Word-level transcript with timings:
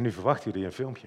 En 0.00 0.06
nu 0.06 0.12
verwachten 0.12 0.50
jullie 0.50 0.66
een 0.66 0.72
filmpje. 0.72 1.06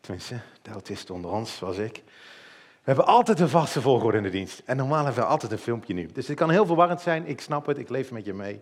Tenminste, 0.00 0.40
de 0.62 0.70
autist 0.70 1.10
onder 1.10 1.30
ons, 1.30 1.56
zoals 1.56 1.76
ik. 1.76 2.02
We 2.04 2.82
hebben 2.82 3.06
altijd 3.06 3.40
een 3.40 3.48
vaste 3.48 3.80
volgorde 3.80 4.16
in 4.16 4.22
de 4.22 4.30
dienst. 4.30 4.62
En 4.64 4.76
normaal 4.76 5.04
hebben 5.04 5.22
we 5.22 5.28
altijd 5.28 5.52
een 5.52 5.58
filmpje 5.58 5.94
nu. 5.94 6.06
Dus 6.06 6.28
het 6.28 6.36
kan 6.36 6.50
heel 6.50 6.66
verwarrend 6.66 7.00
zijn, 7.00 7.26
ik 7.26 7.40
snap 7.40 7.66
het, 7.66 7.78
ik 7.78 7.88
leef 7.88 8.10
met 8.10 8.24
je 8.24 8.34
mee. 8.34 8.60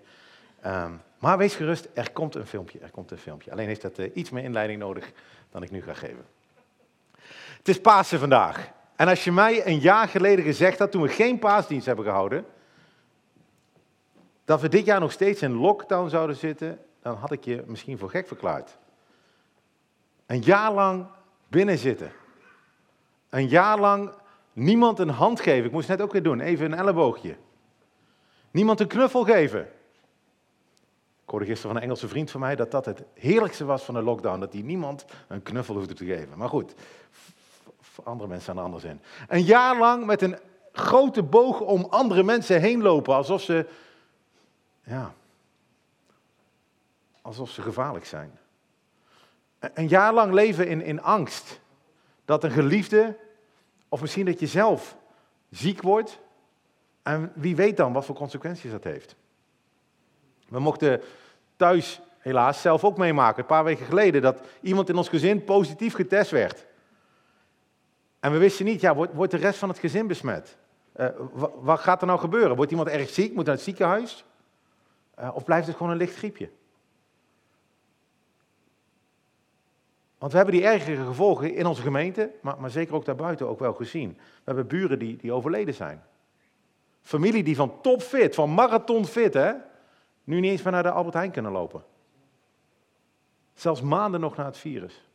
Ehm, 0.60 0.92
maar 1.18 1.38
wees 1.38 1.54
gerust, 1.54 1.88
er 1.94 2.12
komt 2.12 2.34
een 2.34 2.46
filmpje, 2.46 2.78
er 2.78 2.90
komt 2.90 3.10
een 3.10 3.18
filmpje. 3.18 3.50
Alleen 3.50 3.66
heeft 3.66 3.82
dat 3.82 3.98
uh, 3.98 4.10
iets 4.14 4.30
meer 4.30 4.44
inleiding 4.44 4.78
nodig 4.78 5.12
dan 5.50 5.62
ik 5.62 5.70
nu 5.70 5.82
ga 5.82 5.94
geven. 5.94 6.26
Het 7.56 7.68
is 7.68 7.80
Pasen 7.80 8.18
vandaag. 8.18 8.70
En 8.96 9.08
als 9.08 9.24
je 9.24 9.32
mij 9.32 9.66
een 9.66 9.78
jaar 9.78 10.08
geleden 10.08 10.44
gezegd 10.44 10.78
had, 10.78 10.90
toen 10.90 11.02
we 11.02 11.08
geen 11.08 11.38
paasdienst 11.38 11.86
hebben 11.86 12.04
gehouden, 12.04 12.46
dat 14.44 14.60
we 14.60 14.68
dit 14.68 14.84
jaar 14.84 15.00
nog 15.00 15.12
steeds 15.12 15.42
in 15.42 15.52
lockdown 15.52 16.08
zouden 16.08 16.36
zitten, 16.36 16.78
dan 17.02 17.14
had 17.16 17.32
ik 17.32 17.44
je 17.44 17.62
misschien 17.66 17.98
voor 17.98 18.10
gek 18.10 18.26
verklaard. 18.26 18.78
Een 20.26 20.40
jaar 20.40 20.72
lang 20.72 21.06
binnen 21.48 21.78
zitten. 21.78 22.12
Een 23.28 23.48
jaar 23.48 23.78
lang 23.78 24.12
niemand 24.52 24.98
een 24.98 25.08
hand 25.08 25.40
geven. 25.40 25.64
Ik 25.64 25.72
moest 25.72 25.88
het 25.88 25.98
net 25.98 26.06
ook 26.06 26.12
weer 26.12 26.22
doen, 26.22 26.40
even 26.40 26.72
een 26.72 26.78
elleboogje. 26.78 27.36
Niemand 28.50 28.80
een 28.80 28.86
knuffel 28.86 29.24
geven. 29.24 29.60
Ik 31.22 31.36
hoorde 31.36 31.44
gisteren 31.44 31.70
van 31.70 31.76
een 31.76 31.88
Engelse 31.88 32.08
vriend 32.08 32.30
van 32.30 32.40
mij 32.40 32.56
dat 32.56 32.70
dat 32.70 32.84
het 32.84 33.02
heerlijkste 33.14 33.64
was 33.64 33.82
van 33.82 33.94
de 33.94 34.02
lockdown. 34.02 34.40
Dat 34.40 34.52
hij 34.52 34.62
niemand 34.62 35.04
een 35.28 35.42
knuffel 35.42 35.74
hoefde 35.74 35.94
te 35.94 36.04
geven. 36.04 36.38
Maar 36.38 36.48
goed, 36.48 36.74
voor 37.80 38.04
andere 38.04 38.28
mensen 38.28 38.44
zijn 38.44 38.56
er 38.56 38.62
anders 38.62 38.84
in. 38.84 39.00
Een 39.28 39.42
jaar 39.42 39.78
lang 39.78 40.06
met 40.06 40.22
een 40.22 40.38
grote 40.72 41.22
boog 41.22 41.60
om 41.60 41.86
andere 41.90 42.22
mensen 42.22 42.60
heen 42.60 42.82
lopen. 42.82 43.14
Alsof 43.14 43.42
ze, 43.42 43.66
ja, 44.82 45.14
alsof 47.22 47.50
ze 47.50 47.62
gevaarlijk 47.62 48.04
zijn. 48.04 48.38
Een 49.58 49.88
jaar 49.88 50.14
lang 50.14 50.32
leven 50.32 50.68
in, 50.68 50.82
in 50.82 51.02
angst. 51.02 51.60
Dat 52.24 52.44
een 52.44 52.50
geliefde, 52.50 53.16
of 53.88 54.00
misschien 54.00 54.26
dat 54.26 54.40
je 54.40 54.46
zelf 54.46 54.96
ziek 55.50 55.82
wordt. 55.82 56.18
En 57.02 57.32
wie 57.34 57.56
weet 57.56 57.76
dan 57.76 57.92
wat 57.92 58.04
voor 58.04 58.14
consequenties 58.14 58.70
dat 58.70 58.84
heeft. 58.84 59.16
We 60.48 60.58
mochten 60.58 61.00
thuis 61.56 62.00
helaas 62.18 62.60
zelf 62.60 62.84
ook 62.84 62.96
meemaken, 62.96 63.40
een 63.40 63.46
paar 63.46 63.64
weken 63.64 63.86
geleden, 63.86 64.22
dat 64.22 64.40
iemand 64.60 64.88
in 64.88 64.96
ons 64.96 65.08
gezin 65.08 65.44
positief 65.44 65.94
getest 65.94 66.30
werd. 66.30 66.66
En 68.20 68.32
we 68.32 68.38
wisten 68.38 68.64
niet, 68.64 68.80
ja, 68.80 68.94
wordt, 68.94 69.14
wordt 69.14 69.32
de 69.32 69.38
rest 69.38 69.58
van 69.58 69.68
het 69.68 69.78
gezin 69.78 70.06
besmet? 70.06 70.56
Uh, 70.96 71.06
wat 71.60 71.80
gaat 71.80 72.00
er 72.00 72.06
nou 72.06 72.18
gebeuren? 72.18 72.56
Wordt 72.56 72.70
iemand 72.70 72.88
erg 72.88 73.08
ziek? 73.08 73.34
Moet 73.34 73.44
naar 73.44 73.54
het 73.54 73.64
ziekenhuis? 73.64 74.24
Uh, 75.20 75.30
of 75.34 75.44
blijft 75.44 75.66
het 75.66 75.76
gewoon 75.76 75.92
een 75.92 75.98
licht 75.98 76.16
griepje? 76.16 76.50
Want 80.20 80.32
we 80.32 80.38
hebben 80.38 80.56
die 80.56 80.64
ergere 80.64 81.04
gevolgen 81.04 81.54
in 81.54 81.66
onze 81.66 81.82
gemeente, 81.82 82.30
maar, 82.42 82.60
maar 82.60 82.70
zeker 82.70 82.94
ook 82.94 83.04
daarbuiten 83.04 83.48
ook 83.48 83.58
wel 83.58 83.72
gezien. 83.72 84.08
We 84.16 84.42
hebben 84.44 84.66
buren 84.66 84.98
die, 84.98 85.16
die 85.16 85.32
overleden 85.32 85.74
zijn. 85.74 86.02
Familie 87.02 87.42
die 87.42 87.56
van 87.56 87.80
topfit, 87.80 88.34
van 88.34 88.50
marathonfit, 88.50 89.34
hè, 89.34 89.52
nu 90.24 90.40
niet 90.40 90.50
eens 90.50 90.62
meer 90.62 90.72
naar 90.72 90.82
de 90.82 90.90
Albert 90.90 91.14
Heijn 91.14 91.30
kunnen 91.30 91.52
lopen. 91.52 91.84
Zelfs 93.54 93.80
maanden 93.80 94.20
nog 94.20 94.36
na 94.36 94.44
het 94.44 94.58
virus. 94.58 95.08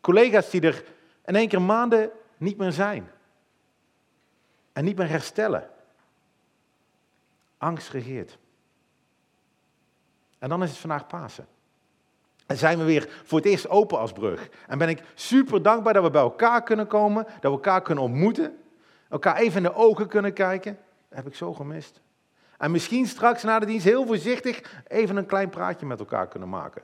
Collega's 0.00 0.50
die 0.50 0.60
er 0.60 0.84
in 1.24 1.36
één 1.36 1.48
keer 1.48 1.62
maanden 1.62 2.10
niet 2.36 2.56
meer 2.56 2.72
zijn. 2.72 3.10
En 4.72 4.84
niet 4.84 4.96
meer 4.96 5.08
herstellen. 5.08 5.70
Angst 7.58 7.90
regeert. 7.90 8.38
En 10.38 10.48
dan 10.48 10.62
is 10.62 10.70
het 10.70 10.78
vandaag 10.78 11.06
Pasen. 11.06 11.46
En 12.52 12.58
zijn 12.58 12.78
we 12.78 12.84
weer 12.84 13.08
voor 13.24 13.38
het 13.38 13.46
eerst 13.46 13.68
open 13.68 13.98
als 13.98 14.12
brug. 14.12 14.48
En 14.66 14.78
ben 14.78 14.88
ik 14.88 15.02
super 15.14 15.62
dankbaar 15.62 15.92
dat 15.92 16.02
we 16.02 16.10
bij 16.10 16.20
elkaar 16.20 16.62
kunnen 16.62 16.86
komen, 16.86 17.24
dat 17.24 17.40
we 17.40 17.48
elkaar 17.48 17.82
kunnen 17.82 18.04
ontmoeten, 18.04 18.58
elkaar 19.08 19.36
even 19.36 19.56
in 19.56 19.62
de 19.62 19.74
ogen 19.74 20.06
kunnen 20.06 20.32
kijken. 20.32 20.78
Dat 21.08 21.18
heb 21.18 21.26
ik 21.26 21.34
zo 21.34 21.52
gemist. 21.52 22.00
En 22.58 22.70
misschien 22.70 23.06
straks 23.06 23.42
na 23.42 23.58
de 23.58 23.66
dienst 23.66 23.84
heel 23.84 24.06
voorzichtig 24.06 24.82
even 24.86 25.16
een 25.16 25.26
klein 25.26 25.48
praatje 25.48 25.86
met 25.86 25.98
elkaar 25.98 26.28
kunnen 26.28 26.48
maken. 26.48 26.82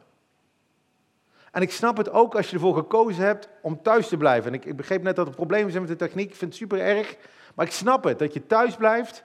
En 1.51 1.63
ik 1.63 1.71
snap 1.71 1.97
het 1.97 2.11
ook 2.11 2.37
als 2.37 2.49
je 2.49 2.55
ervoor 2.55 2.75
gekozen 2.75 3.25
hebt 3.25 3.49
om 3.63 3.83
thuis 3.83 4.09
te 4.09 4.17
blijven. 4.17 4.53
En 4.53 4.59
ik, 4.59 4.65
ik 4.65 4.77
begreep 4.77 5.03
net 5.03 5.17
dat 5.17 5.27
er 5.27 5.35
problemen 5.35 5.71
zijn 5.71 5.83
met 5.83 5.99
de 5.99 6.05
techniek. 6.07 6.31
Ik 6.31 6.37
vind 6.37 6.51
het 6.51 6.61
super 6.61 6.81
erg. 6.81 7.17
Maar 7.55 7.67
ik 7.67 7.73
snap 7.73 8.05
het, 8.05 8.19
dat 8.19 8.35
je 8.35 8.47
thuis 8.47 8.77
blijft. 8.77 9.25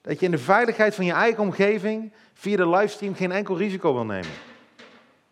Dat 0.00 0.18
je 0.18 0.24
in 0.24 0.32
de 0.32 0.38
veiligheid 0.38 0.94
van 0.94 1.04
je 1.04 1.12
eigen 1.12 1.42
omgeving 1.42 2.12
via 2.34 2.56
de 2.56 2.68
livestream 2.68 3.14
geen 3.14 3.32
enkel 3.32 3.56
risico 3.56 3.94
wil 3.94 4.04
nemen. 4.04 4.49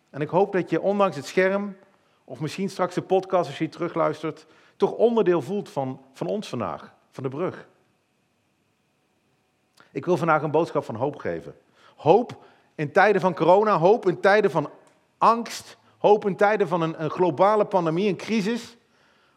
En 0.09 0.21
ik 0.21 0.29
hoop 0.29 0.51
dat 0.51 0.69
je 0.69 0.81
ondanks 0.81 1.15
het 1.15 1.25
scherm, 1.25 1.75
of 2.23 2.39
misschien 2.39 2.69
straks 2.69 2.95
de 2.95 3.01
podcast 3.01 3.47
als 3.49 3.57
je 3.57 3.69
terugluistert, 3.69 4.45
toch 4.75 4.91
onderdeel 4.91 5.41
voelt 5.41 5.69
van, 5.69 6.01
van 6.13 6.27
ons 6.27 6.49
vandaag, 6.49 6.93
van 7.11 7.23
de 7.23 7.29
brug. 7.29 7.67
Ik 9.91 10.05
wil 10.05 10.17
vandaag 10.17 10.41
een 10.41 10.51
boodschap 10.51 10.83
van 10.83 10.95
hoop 10.95 11.15
geven. 11.15 11.55
Hoop 11.95 12.45
in 12.75 12.91
tijden 12.91 13.21
van 13.21 13.35
corona, 13.35 13.77
hoop 13.77 14.07
in 14.07 14.19
tijden 14.19 14.51
van 14.51 14.69
angst, 15.17 15.77
hoop 15.97 16.25
in 16.25 16.35
tijden 16.35 16.67
van 16.67 16.81
een, 16.81 17.03
een 17.03 17.09
globale 17.09 17.65
pandemie, 17.65 18.09
een 18.09 18.17
crisis. 18.17 18.77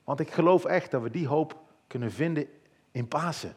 Want 0.05 0.21
ik 0.21 0.31
geloof 0.31 0.65
echt 0.65 0.91
dat 0.91 1.03
we 1.03 1.11
die 1.11 1.27
hoop 1.27 1.57
kunnen 1.87 2.13
vinden 2.13 2.49
in 2.91 3.09
Pasen. 3.09 3.55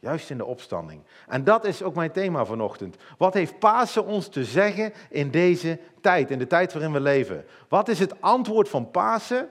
Juist 0.00 0.30
in 0.30 0.36
de 0.36 0.44
opstanding. 0.44 1.02
En 1.26 1.44
dat 1.44 1.64
is 1.64 1.82
ook 1.82 1.94
mijn 1.94 2.12
thema 2.12 2.44
vanochtend. 2.44 2.96
Wat 3.18 3.34
heeft 3.34 3.58
Pasen 3.58 4.04
ons 4.04 4.28
te 4.28 4.44
zeggen 4.44 4.92
in 5.10 5.30
deze 5.30 5.78
tijd, 6.00 6.30
in 6.30 6.38
de 6.38 6.46
tijd 6.46 6.72
waarin 6.72 6.92
we 6.92 7.00
leven? 7.00 7.44
Wat 7.68 7.88
is 7.88 7.98
het 7.98 8.20
antwoord 8.20 8.68
van 8.68 8.90
Pasen? 8.90 9.48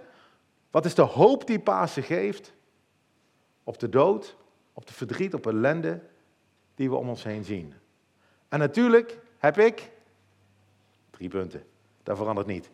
Wat 0.72 0.86
is 0.86 0.96
de 0.96 1.02
hoop 1.02 1.48
die 1.48 1.60
Pasen 1.60 2.04
geeft 2.04 2.54
op 3.64 3.80
de 3.80 3.90
dood, 3.90 4.36
op 4.74 4.88
de 4.88 4.94
verdriet, 4.94 5.34
op 5.34 5.48
ellende 5.48 6.00
die 6.76 6.90
we 6.90 6.96
om 6.96 7.10
ons 7.10 7.24
heen 7.24 7.44
zien? 7.44 7.74
En 8.48 8.60
natuurlijk 8.60 9.18
heb 9.38 9.58
ik 9.58 9.92
drie 11.10 11.30
punten. 11.30 11.64
Dat 12.04 12.18
verandert 12.18 12.48
niet. 12.48 12.70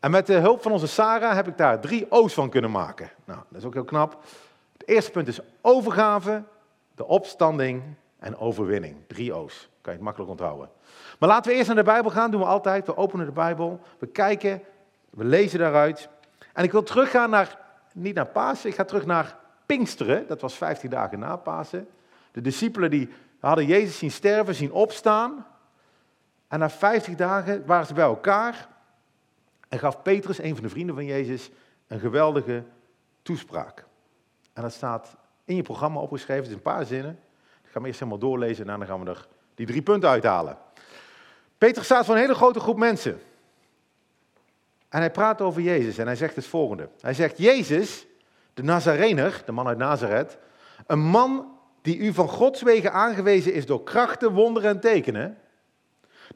En 0.00 0.10
met 0.10 0.26
de 0.26 0.34
hulp 0.34 0.62
van 0.62 0.72
onze 0.72 0.86
Sarah 0.86 1.34
heb 1.34 1.48
ik 1.48 1.56
daar 1.56 1.80
drie 1.80 2.10
O's 2.10 2.34
van 2.34 2.50
kunnen 2.50 2.70
maken. 2.70 3.10
Nou, 3.24 3.40
dat 3.48 3.58
is 3.58 3.64
ook 3.64 3.74
heel 3.74 3.84
knap. 3.84 4.22
Het 4.72 4.88
eerste 4.88 5.10
punt 5.10 5.28
is 5.28 5.40
overgave, 5.60 6.42
de 6.98 7.06
opstanding 7.06 7.82
en 8.18 8.36
overwinning. 8.36 8.96
Drie 9.06 9.34
O's. 9.34 9.68
Kan 9.80 9.92
je 9.92 9.98
het 9.98 10.00
makkelijk 10.00 10.30
onthouden. 10.30 10.70
Maar 11.18 11.28
laten 11.28 11.50
we 11.50 11.56
eerst 11.56 11.66
naar 11.66 11.76
de 11.76 11.82
Bijbel 11.82 12.10
gaan. 12.10 12.30
doen 12.30 12.40
we 12.40 12.46
altijd. 12.46 12.86
We 12.86 12.96
openen 12.96 13.26
de 13.26 13.32
Bijbel. 13.32 13.80
We 13.98 14.06
kijken. 14.06 14.62
We 15.10 15.24
lezen 15.24 15.58
daaruit. 15.58 16.08
En 16.52 16.64
ik 16.64 16.72
wil 16.72 16.82
teruggaan 16.82 17.30
naar, 17.30 17.58
niet 17.94 18.14
naar 18.14 18.26
Pasen. 18.26 18.70
Ik 18.70 18.74
ga 18.74 18.84
terug 18.84 19.06
naar 19.06 19.38
Pinksteren. 19.66 20.26
Dat 20.26 20.40
was 20.40 20.54
15 20.54 20.90
dagen 20.90 21.18
na 21.18 21.36
Pasen. 21.36 21.88
De 22.32 22.40
discipelen 22.40 22.90
die 22.90 23.08
hadden 23.40 23.66
Jezus 23.66 23.98
zien 23.98 24.10
sterven, 24.10 24.54
zien 24.54 24.72
opstaan. 24.72 25.46
En 26.48 26.58
na 26.58 26.70
50 26.70 27.14
dagen 27.14 27.66
waren 27.66 27.86
ze 27.86 27.94
bij 27.94 28.04
elkaar. 28.04 28.68
En 29.68 29.78
gaf 29.78 30.02
Petrus, 30.02 30.38
een 30.38 30.54
van 30.54 30.64
de 30.64 30.70
vrienden 30.70 30.94
van 30.94 31.04
Jezus, 31.04 31.50
een 31.86 32.00
geweldige 32.00 32.64
toespraak. 33.22 33.84
En 34.52 34.62
dat 34.62 34.72
staat 34.72 35.16
in 35.48 35.56
je 35.56 35.62
programma 35.62 36.00
opgeschreven. 36.00 36.42
Het 36.42 36.50
is 36.50 36.56
een 36.56 36.72
paar 36.72 36.84
zinnen. 36.84 37.18
Ik 37.62 37.68
ga 37.70 37.72
hem 37.72 37.84
eerst 37.84 37.98
helemaal 37.98 38.20
doorlezen 38.20 38.68
en 38.68 38.78
dan 38.78 38.86
gaan 38.86 39.04
we 39.04 39.10
er 39.10 39.26
die 39.54 39.66
drie 39.66 39.82
punten 39.82 40.08
uithalen. 40.08 40.58
Peter 41.58 41.84
staat 41.84 42.04
voor 42.04 42.14
een 42.14 42.20
hele 42.20 42.34
grote 42.34 42.60
groep 42.60 42.76
mensen. 42.76 43.20
En 44.88 45.00
hij 45.00 45.10
praat 45.10 45.40
over 45.40 45.62
Jezus 45.62 45.98
en 45.98 46.06
hij 46.06 46.16
zegt 46.16 46.36
het 46.36 46.46
volgende. 46.46 46.88
Hij 47.00 47.14
zegt, 47.14 47.38
Jezus, 47.38 48.06
de 48.54 48.62
Nazarener, 48.62 49.42
de 49.46 49.52
man 49.52 49.66
uit 49.66 49.78
Nazareth, 49.78 50.38
een 50.86 50.98
man 50.98 51.58
die 51.82 51.98
u 51.98 52.12
van 52.12 52.28
Gods 52.28 52.62
wegen 52.62 52.92
aangewezen 52.92 53.52
is 53.52 53.66
door 53.66 53.82
krachten, 53.82 54.32
wonderen 54.32 54.70
en 54.70 54.80
tekenen, 54.80 55.38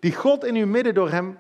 die 0.01 0.15
God 0.15 0.45
in 0.45 0.55
uw 0.55 0.67
midden 0.67 0.95
door 0.95 1.11
hem 1.11 1.39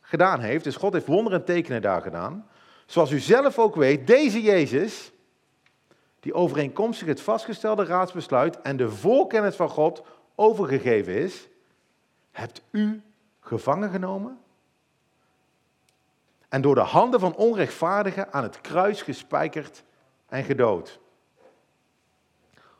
gedaan 0.00 0.40
heeft, 0.40 0.64
dus 0.64 0.76
God 0.76 0.92
heeft 0.92 1.06
wonderen 1.06 1.38
en 1.38 1.44
tekenen 1.44 1.82
daar 1.82 2.02
gedaan, 2.02 2.48
zoals 2.86 3.10
u 3.10 3.18
zelf 3.18 3.58
ook 3.58 3.74
weet, 3.74 4.06
deze 4.06 4.42
Jezus, 4.42 5.12
die 6.24 6.34
overeenkomstig 6.34 7.06
het 7.06 7.20
vastgestelde 7.20 7.84
raadsbesluit 7.84 8.60
en 8.60 8.76
de 8.76 8.90
voorkennis 8.90 9.56
van 9.56 9.68
God 9.68 10.02
overgegeven 10.34 11.14
is, 11.14 11.48
hebt 12.30 12.62
u 12.70 13.02
gevangen 13.40 13.90
genomen 13.90 14.38
en 16.48 16.60
door 16.60 16.74
de 16.74 16.80
handen 16.80 17.20
van 17.20 17.36
onrechtvaardigen 17.36 18.32
aan 18.32 18.42
het 18.42 18.60
kruis 18.60 19.02
gespijkerd 19.02 19.84
en 20.26 20.44
gedood. 20.44 20.98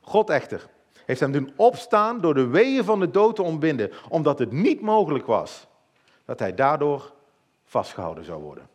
God 0.00 0.31
echter 0.31 0.69
heeft 1.06 1.20
hem 1.20 1.32
doen 1.32 1.52
opstaan 1.56 2.20
door 2.20 2.35
de 2.35 2.47
weeën 2.47 2.85
van 2.85 3.00
de 3.00 3.11
dood 3.11 3.37
te 3.37 3.43
ontbinden, 3.43 3.90
omdat 4.08 4.38
het 4.38 4.52
niet 4.52 4.81
mogelijk 4.81 5.26
was 5.26 5.67
dat 6.25 6.38
hij 6.38 6.55
daardoor 6.55 7.12
vastgehouden 7.64 8.25
zou 8.25 8.43
worden. 8.43 8.69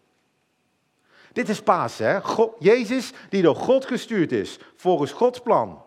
Dit 1.33 1.49
is 1.49 1.61
Pasen, 1.61 2.07
hè? 2.07 2.21
God, 2.21 2.55
Jezus 2.59 3.13
die 3.29 3.41
door 3.41 3.55
God 3.55 3.85
gestuurd 3.85 4.31
is, 4.31 4.59
volgens 4.75 5.11
Gods 5.11 5.39
plan. 5.39 5.81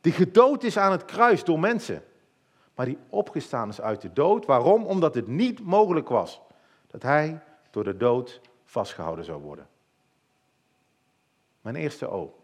Die 0.00 0.12
gedood 0.12 0.62
is 0.62 0.78
aan 0.78 0.92
het 0.92 1.04
kruis 1.04 1.44
door 1.44 1.60
mensen. 1.60 2.04
maar 2.74 2.86
die 2.86 2.98
opgestaan 3.08 3.68
is 3.68 3.80
uit 3.80 4.00
de 4.00 4.12
dood. 4.12 4.46
Waarom? 4.46 4.84
Omdat 4.84 5.14
het 5.14 5.26
niet 5.26 5.60
mogelijk 5.60 6.08
was 6.08 6.40
dat 6.86 7.02
hij 7.02 7.42
door 7.70 7.84
de 7.84 7.96
dood 7.96 8.40
vastgehouden 8.64 9.24
zou 9.24 9.42
worden. 9.42 9.68
Mijn 11.60 11.76
eerste 11.76 12.06
O. 12.06 12.38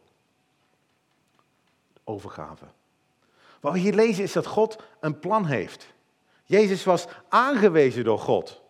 Overgave. 2.04 2.64
Wat 3.60 3.72
we 3.72 3.78
hier 3.78 3.94
lezen 3.94 4.24
is 4.24 4.32
dat 4.32 4.46
God 4.46 4.82
een 5.00 5.18
plan 5.18 5.46
heeft. 5.46 5.86
Jezus 6.44 6.84
was 6.84 7.06
aangewezen 7.28 8.04
door 8.04 8.18
God 8.18 8.62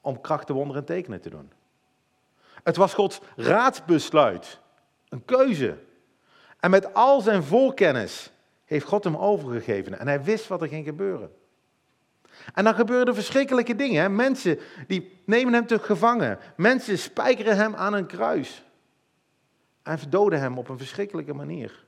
om 0.00 0.20
krachten, 0.20 0.54
wonderen 0.54 0.80
en 0.80 0.86
tekenen 0.86 1.20
te 1.20 1.30
doen. 1.30 1.52
Het 2.62 2.76
was 2.76 2.94
Gods 2.94 3.20
raadsbesluit, 3.36 4.60
een 5.08 5.24
keuze. 5.24 5.78
En 6.60 6.70
met 6.70 6.94
al 6.94 7.20
zijn 7.20 7.42
voorkennis 7.42 8.32
heeft 8.64 8.86
God 8.86 9.04
hem 9.04 9.16
overgegeven 9.16 9.98
en 9.98 10.06
hij 10.06 10.22
wist 10.22 10.46
wat 10.48 10.62
er 10.62 10.68
ging 10.68 10.84
gebeuren. 10.84 11.30
En 12.54 12.64
dan 12.64 12.74
gebeuren 12.74 13.06
er 13.06 13.14
verschrikkelijke 13.14 13.76
dingen. 13.76 14.02
Hè? 14.02 14.08
Mensen 14.08 14.58
die 14.86 15.20
nemen 15.24 15.52
hem 15.52 15.66
te 15.66 15.78
gevangen. 15.78 16.38
Mensen 16.56 16.98
spijkeren 16.98 17.56
hem 17.56 17.74
aan 17.74 17.94
een 17.94 18.06
kruis. 18.06 18.64
En 19.82 19.98
verdoden 19.98 20.40
hem 20.40 20.58
op 20.58 20.68
een 20.68 20.78
verschrikkelijke 20.78 21.34
manier. 21.34 21.84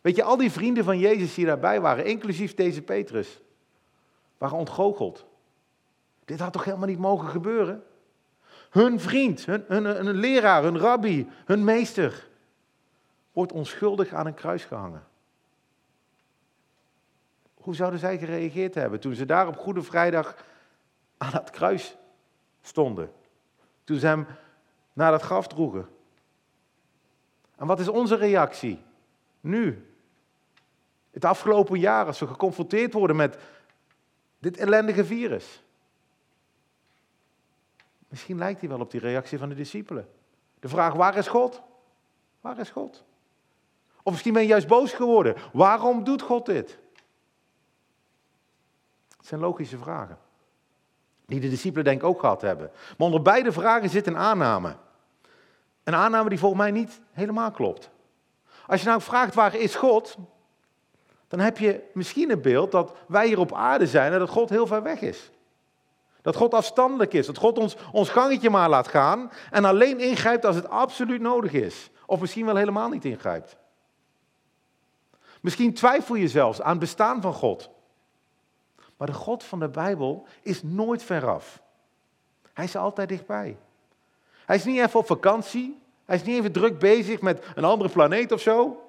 Weet 0.00 0.16
je, 0.16 0.22
al 0.22 0.36
die 0.36 0.50
vrienden 0.50 0.84
van 0.84 0.98
Jezus 0.98 1.34
die 1.34 1.46
daarbij 1.46 1.80
waren, 1.80 2.04
inclusief 2.04 2.54
deze 2.54 2.82
Petrus, 2.82 3.40
waren 4.38 4.58
ontgoocheld. 4.58 5.26
Dit 6.24 6.40
had 6.40 6.52
toch 6.52 6.64
helemaal 6.64 6.88
niet 6.88 6.98
mogen 6.98 7.28
gebeuren? 7.28 7.82
Hun 8.68 9.00
vriend, 9.00 9.46
hun, 9.46 10.10
leraar, 10.10 10.62
hun 10.62 10.78
rabbi, 10.78 11.28
hun 11.44 11.64
meester, 11.64 12.28
wordt 13.32 13.52
onschuldig 13.52 14.12
aan 14.12 14.26
een 14.26 14.34
kruis 14.34 14.64
gehangen. 14.64 15.06
Hoe 17.54 17.74
zouden 17.74 18.00
zij 18.00 18.18
gereageerd 18.18 18.74
hebben 18.74 19.00
toen 19.00 19.14
ze 19.14 19.26
daar 19.26 19.46
op 19.46 19.56
Goede 19.56 19.82
Vrijdag 19.82 20.44
aan 21.16 21.32
het 21.32 21.50
kruis 21.50 21.96
stonden? 22.62 23.12
Toen 23.84 23.98
ze 23.98 24.06
hem 24.06 24.26
naar 24.92 25.10
dat 25.10 25.22
graf 25.22 25.46
droegen. 25.46 25.88
En 27.56 27.66
wat 27.66 27.80
is 27.80 27.88
onze 27.88 28.16
reactie 28.16 28.82
nu? 29.40 29.92
Het 31.10 31.24
afgelopen 31.24 31.78
jaar 31.78 32.06
als 32.06 32.18
we 32.18 32.26
geconfronteerd 32.26 32.92
worden 32.92 33.16
met 33.16 33.38
dit 34.38 34.56
ellendige 34.56 35.04
virus. 35.04 35.62
Misschien 38.08 38.38
lijkt 38.38 38.60
hij 38.60 38.68
wel 38.68 38.80
op 38.80 38.90
die 38.90 39.00
reactie 39.00 39.38
van 39.38 39.48
de 39.48 39.54
discipelen. 39.54 40.08
De 40.60 40.68
vraag, 40.68 40.94
waar 40.94 41.16
is 41.16 41.28
God? 41.28 41.62
Waar 42.40 42.58
is 42.58 42.70
God? 42.70 43.04
Of 44.02 44.12
misschien 44.12 44.32
ben 44.32 44.42
je 44.42 44.48
juist 44.48 44.66
boos 44.66 44.92
geworden. 44.92 45.36
Waarom 45.52 46.04
doet 46.04 46.22
God 46.22 46.46
dit? 46.46 46.78
Het 49.16 49.26
zijn 49.26 49.40
logische 49.40 49.78
vragen. 49.78 50.18
Die 51.26 51.40
de 51.40 51.48
discipelen 51.48 51.84
denk 51.84 52.00
ik 52.00 52.06
ook 52.06 52.20
gehad 52.20 52.40
hebben. 52.40 52.70
Maar 52.72 53.06
onder 53.06 53.22
beide 53.22 53.52
vragen 53.52 53.90
zit 53.90 54.06
een 54.06 54.16
aanname. 54.16 54.76
Een 55.84 55.94
aanname 55.94 56.28
die 56.28 56.38
volgens 56.38 56.60
mij 56.60 56.70
niet 56.70 57.00
helemaal 57.12 57.50
klopt. 57.50 57.90
Als 58.66 58.80
je 58.80 58.86
nou 58.86 59.00
vraagt 59.00 59.34
waar 59.34 59.54
is 59.54 59.74
God, 59.74 60.16
dan 61.28 61.40
heb 61.40 61.58
je 61.58 61.82
misschien 61.94 62.30
een 62.30 62.40
beeld 62.40 62.70
dat 62.70 62.94
wij 63.06 63.26
hier 63.26 63.38
op 63.38 63.54
aarde 63.54 63.86
zijn 63.86 64.12
en 64.12 64.18
dat 64.18 64.28
God 64.28 64.48
heel 64.48 64.66
ver 64.66 64.82
weg 64.82 65.00
is. 65.00 65.30
Dat 66.22 66.36
God 66.36 66.54
afstandelijk 66.54 67.12
is, 67.12 67.26
dat 67.26 67.38
God 67.38 67.58
ons 67.58 67.76
ons 67.92 68.08
gangetje 68.08 68.50
maar 68.50 68.68
laat 68.68 68.88
gaan 68.88 69.30
en 69.50 69.64
alleen 69.64 70.00
ingrijpt 70.00 70.44
als 70.44 70.56
het 70.56 70.68
absoluut 70.68 71.20
nodig 71.20 71.52
is. 71.52 71.90
Of 72.06 72.20
misschien 72.20 72.46
wel 72.46 72.56
helemaal 72.56 72.88
niet 72.88 73.04
ingrijpt. 73.04 73.56
Misschien 75.40 75.74
twijfel 75.74 76.14
je 76.14 76.28
zelfs 76.28 76.60
aan 76.60 76.70
het 76.70 76.78
bestaan 76.78 77.20
van 77.20 77.32
God. 77.32 77.70
Maar 78.96 79.06
de 79.06 79.14
God 79.14 79.44
van 79.44 79.58
de 79.58 79.68
Bijbel 79.68 80.26
is 80.42 80.62
nooit 80.62 81.02
veraf. 81.02 81.62
Hij 82.52 82.64
is 82.64 82.76
altijd 82.76 83.08
dichtbij. 83.08 83.56
Hij 84.44 84.56
is 84.56 84.64
niet 84.64 84.80
even 84.80 85.00
op 85.00 85.06
vakantie. 85.06 85.78
Hij 86.04 86.16
is 86.16 86.22
niet 86.22 86.36
even 86.36 86.52
druk 86.52 86.78
bezig 86.78 87.20
met 87.20 87.44
een 87.54 87.64
andere 87.64 87.90
planeet 87.90 88.32
of 88.32 88.40
zo. 88.40 88.82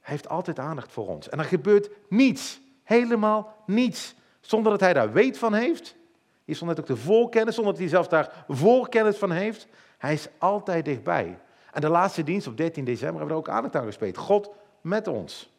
Hij 0.00 0.14
heeft 0.14 0.28
altijd 0.28 0.58
aandacht 0.58 0.92
voor 0.92 1.06
ons. 1.06 1.28
En 1.28 1.38
er 1.38 1.44
gebeurt 1.44 1.90
niets, 2.08 2.60
helemaal 2.82 3.62
niets, 3.66 4.14
zonder 4.46 4.70
dat 4.72 4.80
hij 4.80 4.92
daar 4.92 5.12
weet 5.12 5.38
van 5.38 5.54
heeft. 5.54 5.96
Hier 6.44 6.54
stond 6.54 6.70
net 6.70 6.80
ook 6.80 6.86
de 6.86 6.96
voorkennis, 6.96 7.54
zonder 7.54 7.72
dat 7.72 7.82
hij 7.82 7.90
zelfs 7.90 8.08
daar 8.08 8.44
voorkennis 8.48 9.16
van 9.16 9.30
heeft. 9.30 9.66
Hij 9.98 10.12
is 10.12 10.28
altijd 10.38 10.84
dichtbij. 10.84 11.38
En 11.72 11.80
de 11.80 11.88
laatste 11.88 12.22
dienst 12.22 12.46
op 12.46 12.56
13 12.56 12.84
december 12.84 13.18
hebben 13.18 13.26
we 13.26 13.32
er 13.32 13.48
ook 13.48 13.56
aandacht 13.56 13.76
aan 13.76 13.84
gespeeld. 13.84 14.16
God 14.16 14.50
met 14.80 15.08
ons. 15.08 15.52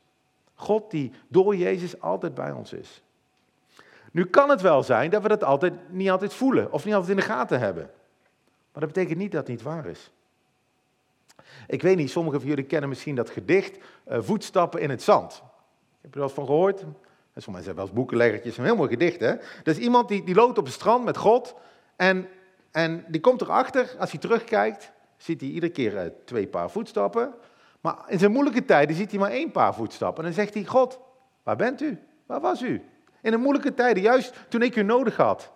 God 0.56 0.92
die 0.92 1.12
door 1.28 1.56
Jezus 1.56 2.01
altijd 2.01 2.34
bij 2.34 2.51
ons 2.51 2.74
is. 2.74 3.04
Nu 4.12 4.25
kan 4.25 4.50
het 4.50 4.62
wel 4.62 4.84
zijn 4.84 5.10
dat 5.10 5.22
we 5.22 5.28
dat 5.28 5.44
altijd, 5.44 5.74
niet 5.90 6.10
altijd 6.10 6.33
voelen 6.33 6.72
of 6.72 6.86
niet 6.86 6.94
altijd 6.94 7.12
in 7.12 7.18
de 7.18 7.31
gaten 7.31 7.60
hebben. 7.60 7.90
Maar 8.72 8.81
dat 8.81 8.94
betekent 8.94 9.18
niet 9.18 9.31
dat 9.31 9.40
het 9.40 9.50
niet 9.50 9.62
waar 9.62 9.86
is. 9.86 10.12
Ik 11.68 11.81
weet 11.81 11.98
niet, 11.98 12.10
sommigen 12.10 12.40
van 12.40 12.50
jullie 12.50 12.66
kennen 12.66 12.90
misschien 12.90 13.16
dat 13.16 13.30
gedicht 13.30 13.78
uh, 13.78 14.18
Voetstappen 14.22 14.81
in 14.81 14.90
het 14.90 15.01
zand. 15.01 15.44
Heb 16.01 16.13
je 16.13 16.19
er 16.19 16.19
wel 16.19 16.30
van 16.30 16.45
gehoord? 16.45 16.83
En 17.38 17.44
sommige 17.44 17.66
mensen 17.66 17.66
hebben 17.66 17.75
wel 17.75 17.86
eens 17.86 18.19
boekenleggertjes, 18.19 18.57
een 18.57 18.63
heel 18.63 18.75
mooi 18.75 18.89
gedicht. 18.89 19.19
Hè? 19.19 19.36
Is 19.63 19.78
iemand 19.78 20.07
die, 20.07 20.24
die 20.24 20.36
loopt 20.36 20.57
op 20.57 20.66
het 20.66 20.74
strand 20.74 21.06
met 21.06 21.18
God 21.18 21.56
en, 21.95 22.28
en 22.72 23.06
die 23.07 23.22
komt 23.22 23.42
erachter, 23.42 23.95
als 24.00 24.12
hij 24.12 24.19
terugkijkt, 24.19 24.92
ziet 25.18 25.42
hij 25.42 25.50
iedere 25.50 25.72
keer 25.72 25.94
uh, 25.94 26.01
twee 26.25 26.48
paar 26.48 26.69
voetstappen. 26.69 27.34
Maar 27.81 27.95
in 28.07 28.19
zijn 28.19 28.31
moeilijke 28.31 28.66
tijden 28.66 28.95
ziet 28.95 29.12
hij 29.12 29.19
maar 29.19 29.31
één 29.31 29.51
paar 29.51 29.75
voetstappen. 29.75 30.24
En 30.24 30.30
dan 30.30 30.39
zegt 30.39 30.54
hij, 30.54 30.63
God, 30.63 31.00
waar 31.44 31.56
bent 31.56 31.81
u? 31.81 32.00
Waar 32.25 32.42
was 32.42 32.62
u? 32.62 32.81
In 33.22 33.31
de 33.31 33.38
moeilijke 33.38 33.74
tijden, 33.74 34.04
juist 34.04 34.33
toen 34.50 34.62
ik 34.62 34.75
u 34.75 34.83
nodig 34.83 35.18
had. 35.18 35.51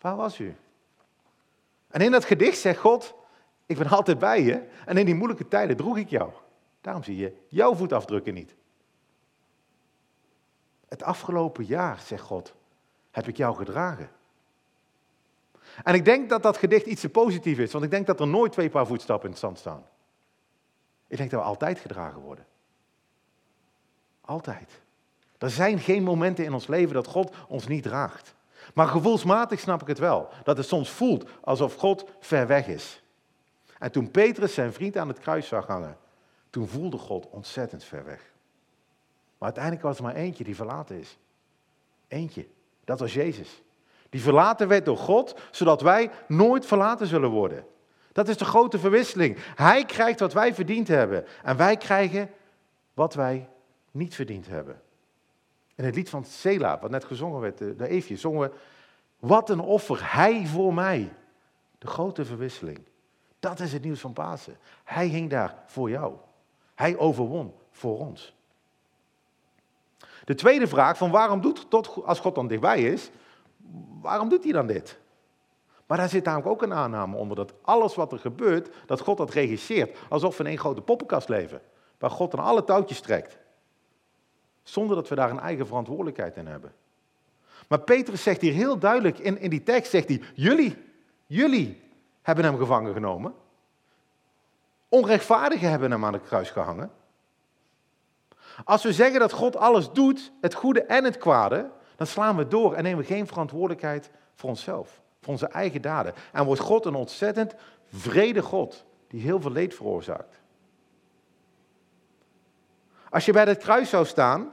Waar 0.00 0.16
was 0.16 0.38
u? 0.38 0.54
En 1.88 2.00
in 2.00 2.10
dat 2.10 2.24
gedicht 2.24 2.58
zegt 2.58 2.78
God, 2.78 3.14
ik 3.66 3.78
ben 3.78 3.88
altijd 3.88 4.18
bij 4.18 4.42
je 4.42 4.62
en 4.84 4.96
in 4.96 5.06
die 5.06 5.14
moeilijke 5.14 5.48
tijden 5.48 5.76
droeg 5.76 5.98
ik 5.98 6.08
jou. 6.08 6.30
Daarom 6.80 7.02
zie 7.02 7.16
je 7.16 7.32
jouw 7.48 7.74
voetafdrukken 7.74 8.34
niet. 8.34 8.54
Het 10.88 11.02
afgelopen 11.02 11.64
jaar, 11.64 12.00
zegt 12.00 12.22
God, 12.22 12.54
heb 13.10 13.28
ik 13.28 13.36
jou 13.36 13.56
gedragen. 13.56 14.10
En 15.84 15.94
ik 15.94 16.04
denk 16.04 16.28
dat 16.28 16.42
dat 16.42 16.56
gedicht 16.56 16.86
iets 16.86 17.00
te 17.00 17.08
positief 17.08 17.58
is, 17.58 17.72
want 17.72 17.84
ik 17.84 17.90
denk 17.90 18.06
dat 18.06 18.20
er 18.20 18.26
nooit 18.26 18.52
twee 18.52 18.70
paar 18.70 18.86
voetstappen 18.86 19.26
in 19.26 19.30
het 19.30 19.40
zand 19.40 19.58
staan. 19.58 19.84
Ik 21.06 21.16
denk 21.16 21.30
dat 21.30 21.40
we 21.40 21.46
altijd 21.46 21.78
gedragen 21.78 22.20
worden. 22.20 22.46
Altijd. 24.20 24.80
Er 25.38 25.50
zijn 25.50 25.78
geen 25.78 26.02
momenten 26.02 26.44
in 26.44 26.54
ons 26.54 26.66
leven 26.66 26.94
dat 26.94 27.06
God 27.06 27.34
ons 27.48 27.66
niet 27.66 27.82
draagt. 27.82 28.34
Maar 28.74 28.86
gevoelsmatig 28.86 29.60
snap 29.60 29.80
ik 29.80 29.86
het 29.86 29.98
wel. 29.98 30.28
Dat 30.44 30.56
het 30.56 30.66
soms 30.66 30.90
voelt 30.90 31.28
alsof 31.40 31.74
God 31.74 32.04
ver 32.20 32.46
weg 32.46 32.66
is. 32.66 33.02
En 33.78 33.92
toen 33.92 34.10
Petrus 34.10 34.54
zijn 34.54 34.72
vriend 34.72 34.96
aan 34.96 35.08
het 35.08 35.18
kruis 35.18 35.48
zag 35.48 35.66
hangen, 35.66 35.96
toen 36.50 36.68
voelde 36.68 36.98
God 36.98 37.28
ontzettend 37.30 37.84
ver 37.84 38.04
weg. 38.04 38.34
Maar 39.38 39.48
uiteindelijk 39.48 39.84
was 39.84 39.96
er 39.96 40.02
maar 40.02 40.14
eentje 40.14 40.44
die 40.44 40.54
verlaten 40.54 40.98
is. 40.98 41.18
Eentje. 42.08 42.46
Dat 42.84 43.00
was 43.00 43.14
Jezus. 43.14 43.62
Die 44.10 44.20
verlaten 44.20 44.68
werd 44.68 44.84
door 44.84 44.96
God, 44.96 45.40
zodat 45.50 45.80
wij 45.80 46.10
nooit 46.28 46.66
verlaten 46.66 47.06
zullen 47.06 47.30
worden. 47.30 47.66
Dat 48.12 48.28
is 48.28 48.36
de 48.36 48.44
grote 48.44 48.78
verwisseling. 48.78 49.36
Hij 49.54 49.84
krijgt 49.84 50.20
wat 50.20 50.32
wij 50.32 50.54
verdiend 50.54 50.88
hebben. 50.88 51.24
En 51.42 51.56
wij 51.56 51.76
krijgen 51.76 52.30
wat 52.94 53.14
wij 53.14 53.48
niet 53.90 54.14
verdiend 54.14 54.46
hebben. 54.46 54.80
In 55.74 55.84
het 55.84 55.94
lied 55.94 56.10
van 56.10 56.24
Sela, 56.24 56.78
wat 56.80 56.90
net 56.90 57.04
gezongen 57.04 57.40
werd, 57.40 57.58
de, 57.58 57.76
de 57.76 57.88
Eefje, 57.88 58.16
zongen 58.16 58.40
we... 58.40 58.56
Wat 59.18 59.50
een 59.50 59.60
offer, 59.60 60.12
hij 60.14 60.46
voor 60.46 60.74
mij. 60.74 61.12
De 61.78 61.86
grote 61.86 62.24
verwisseling. 62.24 62.78
Dat 63.40 63.60
is 63.60 63.72
het 63.72 63.82
nieuws 63.82 64.00
van 64.00 64.12
Pasen. 64.12 64.56
Hij 64.84 65.06
hing 65.06 65.30
daar 65.30 65.62
voor 65.66 65.90
jou. 65.90 66.14
Hij 66.74 66.98
overwon 66.98 67.54
voor 67.70 67.98
ons. 67.98 68.35
De 70.26 70.34
tweede 70.34 70.66
vraag 70.66 70.96
van 70.96 71.10
waarom 71.10 71.40
doet 71.40 71.66
God, 71.70 72.04
als 72.04 72.20
God 72.20 72.34
dan 72.34 72.46
dichtbij 72.46 72.82
is, 72.82 73.10
waarom 74.00 74.28
doet 74.28 74.42
hij 74.42 74.52
dan 74.52 74.66
dit? 74.66 74.98
Maar 75.86 75.98
daar 75.98 76.08
zit 76.08 76.24
namelijk 76.24 76.48
ook 76.48 76.62
een 76.62 76.74
aanname 76.74 77.16
onder 77.16 77.36
dat 77.36 77.52
alles 77.62 77.94
wat 77.94 78.12
er 78.12 78.18
gebeurt, 78.18 78.68
dat 78.86 79.00
God 79.00 79.16
dat 79.16 79.30
regisseert. 79.30 79.98
Alsof 80.08 80.36
we 80.36 80.42
in 80.42 80.48
één 80.48 80.58
grote 80.58 80.80
poppenkast 80.80 81.28
leven, 81.28 81.60
waar 81.98 82.10
God 82.10 82.30
dan 82.30 82.40
alle 82.40 82.64
touwtjes 82.64 83.00
trekt. 83.00 83.38
Zonder 84.62 84.96
dat 84.96 85.08
we 85.08 85.14
daar 85.14 85.30
een 85.30 85.40
eigen 85.40 85.66
verantwoordelijkheid 85.66 86.36
in 86.36 86.46
hebben. 86.46 86.74
Maar 87.68 87.80
Petrus 87.80 88.22
zegt 88.22 88.40
hier 88.40 88.52
heel 88.52 88.78
duidelijk 88.78 89.18
in, 89.18 89.38
in 89.40 89.50
die 89.50 89.62
tekst, 89.62 89.90
zegt 89.90 90.08
hij, 90.08 90.22
jullie, 90.34 90.76
jullie 91.26 91.82
hebben 92.22 92.44
hem 92.44 92.56
gevangen 92.56 92.92
genomen. 92.92 93.34
Onrechtvaardigen 94.88 95.70
hebben 95.70 95.90
hem 95.90 96.04
aan 96.04 96.12
het 96.12 96.22
kruis 96.22 96.50
gehangen. 96.50 96.90
Als 98.64 98.82
we 98.82 98.92
zeggen 98.92 99.20
dat 99.20 99.32
God 99.32 99.56
alles 99.56 99.90
doet, 99.90 100.32
het 100.40 100.54
goede 100.54 100.82
en 100.82 101.04
het 101.04 101.18
kwade, 101.18 101.70
dan 101.96 102.06
slaan 102.06 102.36
we 102.36 102.48
door 102.48 102.74
en 102.74 102.82
nemen 102.82 102.98
we 102.98 103.04
geen 103.04 103.26
verantwoordelijkheid 103.26 104.10
voor 104.34 104.50
onszelf, 104.50 105.00
voor 105.20 105.32
onze 105.32 105.48
eigen 105.48 105.82
daden. 105.82 106.14
En 106.32 106.44
wordt 106.44 106.60
God 106.60 106.84
een 106.84 106.94
ontzettend 106.94 107.54
vrede 107.92 108.42
God, 108.42 108.84
die 109.08 109.20
heel 109.20 109.40
veel 109.40 109.52
leed 109.52 109.74
veroorzaakt. 109.74 110.40
Als 113.10 113.24
je 113.24 113.32
bij 113.32 113.44
het 113.44 113.58
kruis 113.58 113.88
zou 113.88 114.04
staan, 114.04 114.52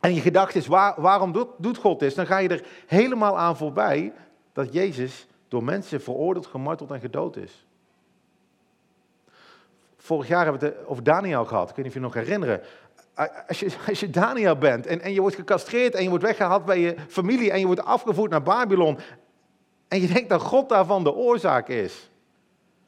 en 0.00 0.14
je 0.14 0.20
gedachte 0.20 0.58
is, 0.58 0.66
waar, 0.66 1.00
waarom 1.00 1.32
doet, 1.32 1.48
doet 1.58 1.76
God 1.76 2.00
dit? 2.00 2.14
Dan 2.14 2.26
ga 2.26 2.38
je 2.38 2.48
er 2.48 2.66
helemaal 2.86 3.38
aan 3.38 3.56
voorbij 3.56 4.12
dat 4.52 4.72
Jezus 4.72 5.26
door 5.48 5.64
mensen 5.64 6.00
veroordeeld, 6.00 6.46
gemarteld 6.46 6.90
en 6.90 7.00
gedood 7.00 7.36
is. 7.36 7.66
Vorig 9.96 10.28
jaar 10.28 10.44
hebben 10.44 10.60
we 10.60 10.66
het 10.66 10.86
over 10.86 11.02
Daniel 11.02 11.44
gehad. 11.44 11.70
Ik 11.70 11.76
weet 11.76 11.84
niet 11.84 11.94
of 11.94 12.02
je, 12.02 12.08
je 12.08 12.14
nog 12.14 12.26
herinneren. 12.26 12.60
Als 13.88 14.00
je, 14.00 14.10
Daniel 14.10 14.56
bent 14.56 14.86
en, 14.86 15.00
en 15.00 15.12
je 15.12 15.20
wordt 15.20 15.36
gecastreerd 15.36 15.94
en 15.94 16.02
je 16.02 16.08
wordt 16.08 16.24
weggehaald 16.24 16.64
bij 16.64 16.80
je 16.80 16.94
familie 17.08 17.50
en 17.50 17.60
je 17.60 17.66
wordt 17.66 17.84
afgevoerd 17.84 18.30
naar 18.30 18.42
Babylon 18.42 18.98
en 19.88 20.00
je 20.00 20.06
denkt 20.06 20.28
dat 20.28 20.42
God 20.42 20.68
daarvan 20.68 21.04
de 21.04 21.14
oorzaak 21.14 21.68
is, 21.68 22.10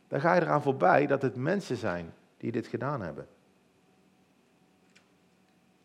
dan 0.09 0.21
ga 0.21 0.35
je 0.35 0.41
eraan 0.41 0.63
voorbij 0.63 1.07
dat 1.07 1.23
het 1.23 1.37
mensen 1.37 1.77
zijn 1.77 2.15
die 2.37 2.53
dit 2.53 2.67
gedaan 2.67 3.03
hebben. 3.03 3.27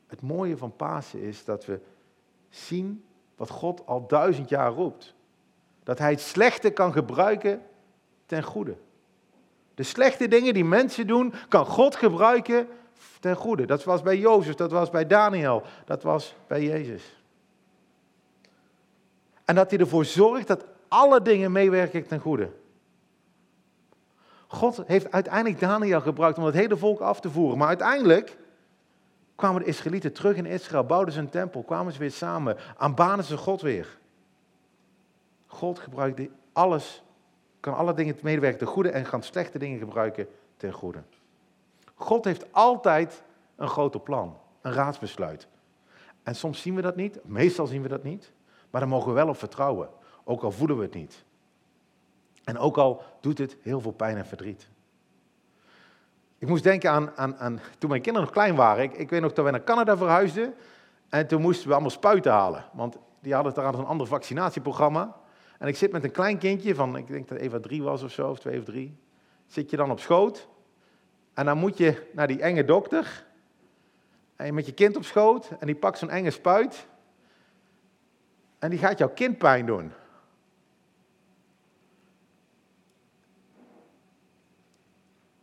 Het 0.07 0.21
mooie 0.21 0.57
van 0.57 0.75
Pasen 0.75 1.21
is 1.21 1.45
dat 1.45 1.65
we 1.65 1.79
zien 2.49 3.03
wat 3.35 3.49
God 3.49 3.85
al 3.85 4.07
duizend 4.07 4.49
jaar 4.49 4.71
roept. 4.71 5.13
Dat 5.83 5.99
hij 5.99 6.11
het 6.11 6.21
slechte 6.21 6.69
kan 6.69 6.91
gebruiken 6.91 7.61
ten 8.25 8.43
goede. 8.43 8.75
De 9.75 9.83
slechte 9.83 10.27
dingen 10.27 10.53
die 10.53 10.65
mensen 10.65 11.07
doen, 11.07 11.33
kan 11.49 11.65
God 11.65 11.95
gebruiken 11.95 12.67
ten 13.19 13.35
goede. 13.35 13.65
Dat 13.65 13.83
was 13.83 14.01
bij 14.01 14.17
Jozef, 14.17 14.55
dat 14.55 14.71
was 14.71 14.89
bij 14.89 15.07
Daniel, 15.07 15.63
dat 15.85 16.03
was 16.03 16.35
bij 16.47 16.63
Jezus. 16.63 17.24
En 19.45 19.55
dat 19.55 19.69
hij 19.69 19.79
ervoor 19.79 20.05
zorgt 20.05 20.47
dat 20.47 20.65
alle 20.88 21.21
dingen 21.21 21.51
meewerken 21.51 22.07
ten 22.07 22.19
goede. 22.19 22.50
God 24.47 24.81
heeft 24.85 25.12
uiteindelijk 25.12 25.59
Daniel 25.59 26.01
gebruikt 26.01 26.38
om 26.38 26.43
het 26.43 26.55
hele 26.55 26.77
volk 26.77 27.00
af 27.00 27.19
te 27.19 27.29
voeren. 27.29 27.57
Maar 27.57 27.67
uiteindelijk 27.67 28.38
kwamen 29.35 29.62
de 29.62 29.67
Israëlieten 29.67 30.13
terug 30.13 30.35
in 30.35 30.45
Israël, 30.45 30.83
bouwden 30.83 31.13
ze 31.13 31.19
een 31.19 31.29
tempel, 31.29 31.63
kwamen 31.63 31.93
ze 31.93 32.00
weer 32.00 32.12
samen, 32.12 32.57
aanbanen 32.77 33.25
ze 33.25 33.38
God 33.38 33.62
weer. 33.62 33.97
God 35.47 35.79
gebruikt 35.79 36.21
alles, 36.53 37.03
kan 37.59 37.75
alle 37.75 37.93
dingen 37.93 38.17
medewerken 38.21 38.59
ten 38.59 38.67
goede 38.67 38.89
en 38.89 39.03
kan 39.03 39.24
slechte 39.24 39.59
dingen 39.59 39.79
gebruiken 39.79 40.27
ten 40.57 40.74
goede. 40.74 41.03
God 41.95 42.25
heeft 42.25 42.53
altijd 42.53 43.23
een 43.55 43.67
groter 43.67 43.99
plan, 43.99 44.37
een 44.61 44.73
raadsbesluit. 44.73 45.47
En 46.23 46.35
soms 46.35 46.61
zien 46.61 46.75
we 46.75 46.81
dat 46.81 46.95
niet, 46.95 47.19
meestal 47.23 47.67
zien 47.67 47.81
we 47.81 47.87
dat 47.87 48.03
niet, 48.03 48.31
maar 48.69 48.81
daar 48.81 48.89
mogen 48.89 49.07
we 49.07 49.13
wel 49.13 49.27
op 49.27 49.37
vertrouwen, 49.37 49.89
ook 50.23 50.41
al 50.41 50.51
voelen 50.51 50.77
we 50.77 50.83
het 50.83 50.93
niet. 50.93 51.23
En 52.43 52.57
ook 52.57 52.77
al 52.77 53.03
doet 53.21 53.37
het 53.37 53.57
heel 53.61 53.79
veel 53.79 53.91
pijn 53.91 54.17
en 54.17 54.25
verdriet. 54.25 54.69
Ik 56.37 56.47
moest 56.47 56.63
denken 56.63 56.91
aan, 56.91 57.37
aan, 57.37 57.59
toen 57.77 57.89
mijn 57.89 58.01
kinderen 58.01 58.27
nog 58.27 58.37
klein 58.37 58.55
waren. 58.55 58.83
Ik, 58.83 58.93
ik 58.93 59.09
weet 59.09 59.21
nog 59.21 59.33
dat 59.33 59.45
we 59.45 59.51
naar 59.51 59.63
Canada 59.63 59.97
verhuisden. 59.97 60.53
En 61.09 61.27
toen 61.27 61.41
moesten 61.41 61.67
we 61.67 61.73
allemaal 61.73 61.91
spuiten 61.91 62.31
halen. 62.31 62.65
Want 62.73 62.97
die 63.19 63.33
hadden 63.33 63.53
daar 63.53 63.73
een 63.73 63.85
ander 63.85 64.07
vaccinatieprogramma. 64.07 65.15
En 65.59 65.67
ik 65.67 65.75
zit 65.75 65.91
met 65.91 66.03
een 66.03 66.11
klein 66.11 66.37
kindje 66.37 66.75
van, 66.75 66.97
ik 66.97 67.07
denk 67.07 67.27
dat 67.27 67.37
Eva 67.37 67.59
drie 67.59 67.83
was 67.83 68.03
of 68.03 68.11
zo, 68.11 68.29
of 68.29 68.39
twee 68.39 68.59
of 68.59 68.65
drie. 68.65 68.97
Zit 69.47 69.69
je 69.69 69.77
dan 69.77 69.91
op 69.91 69.99
schoot. 69.99 70.47
En 71.36 71.46
dan 71.46 71.58
moet 71.58 71.77
je 71.77 72.10
naar 72.12 72.27
die 72.27 72.42
enge 72.42 72.65
dokter. 72.65 73.25
En 74.36 74.46
je 74.46 74.54
met 74.54 74.65
je 74.65 74.74
kind 74.74 74.96
op 74.96 75.04
schoot. 75.04 75.50
En 75.60 75.65
die 75.65 75.75
pakt 75.75 75.98
zo'n 75.98 76.10
enge 76.10 76.32
spuit. 76.32 76.88
En 78.60 78.70
die 78.70 78.80
gaat 78.80 78.98
jouw 78.98 79.10
kind 79.10 79.38
pijn 79.38 79.65
doen. 79.65 79.92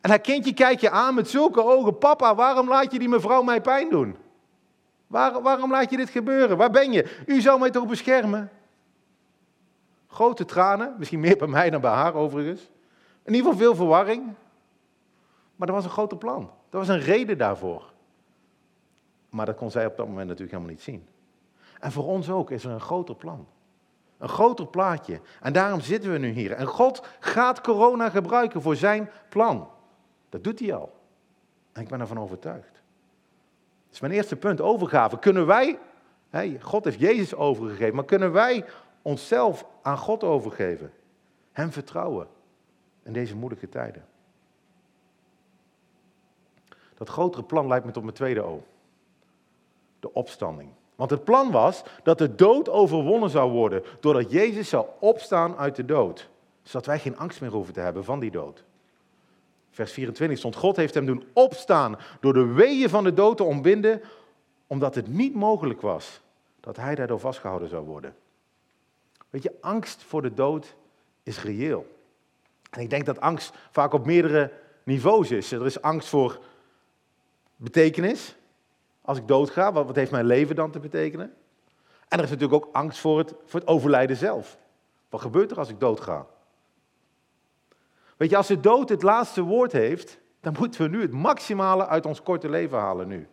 En 0.01 0.11
haar 0.11 0.21
kindje 0.21 0.55
kijkt 0.55 0.81
je 0.81 0.91
aan 0.91 1.15
met 1.15 1.29
zulke 1.29 1.65
ogen. 1.65 1.99
Papa, 1.99 2.35
waarom 2.35 2.69
laat 2.69 2.93
je 2.93 2.99
die 2.99 3.09
mevrouw 3.09 3.43
mij 3.43 3.61
pijn 3.61 3.91
doen? 3.91 4.17
waarom 5.43 5.71
laat 5.71 5.91
je 5.91 5.97
dit 5.97 6.11
gebeuren? 6.11 6.57
Waar 6.57 6.71
ben 6.71 6.93
je? 6.93 7.23
U 7.27 7.41
zou 7.41 7.59
mij 7.59 7.71
toch 7.71 7.87
beschermen? 7.87 8.51
Grote 10.07 10.45
tranen, 10.45 10.95
misschien 10.99 11.21
meer 11.21 11.37
bij 11.37 11.49
mij 11.49 11.71
dan 11.71 11.81
bij 11.81 11.91
haar 11.91 12.15
overigens. 12.15 12.71
In 13.25 13.35
ieder 13.35 13.51
geval 13.51 13.65
veel 13.65 13.75
verwarring. 13.75 14.35
Maar 15.63 15.71
er 15.71 15.77
was 15.77 15.87
een 15.87 15.97
groter 15.97 16.19
plan. 16.19 16.51
Er 16.71 16.79
was 16.79 16.89
een 16.89 17.01
reden 17.01 17.39
daarvoor. 17.39 17.93
Maar 19.31 19.47
dat 19.47 19.57
kon 19.57 19.71
zij 19.71 19.87
op 19.87 19.97
dat 19.97 20.07
moment 20.07 20.29
natuurlijk 20.29 20.51
helemaal 20.51 20.73
niet 20.73 20.83
zien. 20.83 21.07
En 21.81 21.93
voor 21.93 22.05
ons 22.05 22.31
ook 22.31 22.51
is 22.51 22.65
er 22.65 22.71
een 22.71 22.81
groter 22.81 23.15
plan. 23.15 23.47
Een 24.19 24.29
groter 24.29 24.67
plaatje. 24.67 25.21
En 25.41 25.53
daarom 25.53 25.81
zitten 25.81 26.13
we 26.13 26.19
nu 26.19 26.29
hier. 26.29 26.53
En 26.53 26.67
God 26.67 27.07
gaat 27.21 27.61
corona 27.61 28.09
gebruiken 28.09 28.63
voor 28.63 28.77
zijn 28.77 29.11
plan. 29.29 29.69
Dat 30.29 30.45
doet 30.45 30.59
hij 30.59 30.75
al. 30.75 30.93
En 31.73 31.83
ik 31.83 31.89
ben 31.89 32.01
ervan 32.01 32.21
overtuigd. 32.21 32.73
Dat 33.85 33.93
is 33.93 34.01
mijn 34.01 34.13
eerste 34.13 34.37
punt, 34.37 34.61
overgave. 34.61 35.19
Kunnen 35.19 35.47
wij, 35.47 35.79
God 36.61 36.85
heeft 36.85 37.01
Jezus 37.01 37.35
overgegeven, 37.35 37.95
maar 37.95 38.05
kunnen 38.05 38.33
wij 38.33 38.65
onszelf 39.03 39.67
aan 39.83 39.99
God 39.99 40.25
overgeven? 40.25 40.93
Hem 41.53 41.73
vertrouwen 41.73 42.27
in 43.03 43.13
deze 43.13 43.37
moeilijke 43.37 43.69
tijden. 43.69 44.11
Dat 47.03 47.11
grotere 47.11 47.43
plan 47.43 47.67
lijkt 47.67 47.85
me 47.85 47.93
tot 47.93 48.03
mijn 48.03 48.15
tweede 48.15 48.43
O. 48.43 48.63
De 50.01 50.13
opstanding. 50.13 50.71
Want 50.95 51.11
het 51.11 51.25
plan 51.25 51.51
was 51.51 51.83
dat 52.03 52.19
de 52.19 52.35
dood 52.35 52.69
overwonnen 52.69 53.31
zou 53.31 53.51
worden 53.51 53.83
doordat 54.01 54.31
Jezus 54.31 54.69
zou 54.69 54.87
opstaan 55.01 55.57
uit 55.57 55.77
de 55.77 55.85
dood. 55.85 56.29
Zodat 56.63 56.87
wij 56.87 56.99
geen 56.99 57.19
angst 57.19 57.41
meer 57.41 57.51
hoeven 57.51 57.75
te 57.75 57.81
hebben 57.81 58.05
van 58.05 58.21
die 58.21 58.31
dood. 58.31 58.65
Vers 59.71 59.93
24 59.93 60.39
stond, 60.39 60.57
God 60.57 60.77
heeft 60.77 60.95
hem 60.95 61.07
doen 61.07 61.25
opstaan 61.33 61.99
door 62.21 62.33
de 62.33 62.47
weeën 62.47 62.89
van 62.89 63.05
de 63.05 63.15
dood 63.15 63.37
te 63.37 63.45
ontbinden, 63.45 64.03
omdat 64.67 64.95
het 64.95 65.09
niet 65.09 65.35
mogelijk 65.35 65.81
was 65.81 66.21
dat 66.61 66.77
hij 66.77 66.95
daardoor 66.95 67.21
vastgehouden 67.21 67.69
zou 67.69 67.87
worden. 67.87 68.15
Weet 69.31 69.43
je, 69.43 69.57
angst 69.61 70.03
voor 70.03 70.23
de 70.23 70.35
dood 70.35 70.75
is 71.23 71.43
reëel. 71.43 71.87
En 72.71 72.81
ik 72.81 72.91
denk 72.91 73.07
dat 73.07 73.21
angst 73.21 73.55
vaak 73.71 73.93
op 73.93 74.07
meerdere 74.07 74.53
niveaus 74.83 75.31
is. 75.31 75.53
Er 75.53 75.67
is 75.67 75.83
angst 75.83 76.09
voor 76.09 76.41
betekenis. 77.63 78.37
Als 79.01 79.19
ik 79.19 79.29
doodga, 79.29 79.73
wat 79.73 79.97
heeft 79.97 80.11
mijn 80.11 80.27
leven 80.27 80.57
dan 80.57 80.71
te 80.71 80.81
betekenen? 80.81 81.35
En 82.09 82.19
er 82.19 82.25
is 82.25 82.31
natuurlijk 82.31 82.65
ook 82.65 82.75
angst 82.75 82.99
voor 82.99 83.19
het, 83.19 83.35
voor 83.45 83.61
het 83.61 83.69
overlijden 83.69 84.17
zelf. 84.17 84.59
Wat 85.09 85.21
gebeurt 85.21 85.51
er 85.51 85.59
als 85.59 85.69
ik 85.69 85.81
doodga? 85.81 86.27
Weet 88.17 88.31
je, 88.31 88.37
als 88.37 88.47
de 88.47 88.61
dood 88.61 88.89
het 88.89 89.03
laatste 89.03 89.43
woord 89.43 89.73
heeft, 89.73 90.19
dan 90.41 90.57
moeten 90.59 90.83
we 90.83 90.89
nu 90.89 91.01
het 91.01 91.13
maximale 91.13 91.87
uit 91.87 92.07
ons 92.07 92.23
korte 92.23 92.49
leven 92.49 92.79
halen 92.79 93.09
nu. 93.09 93.29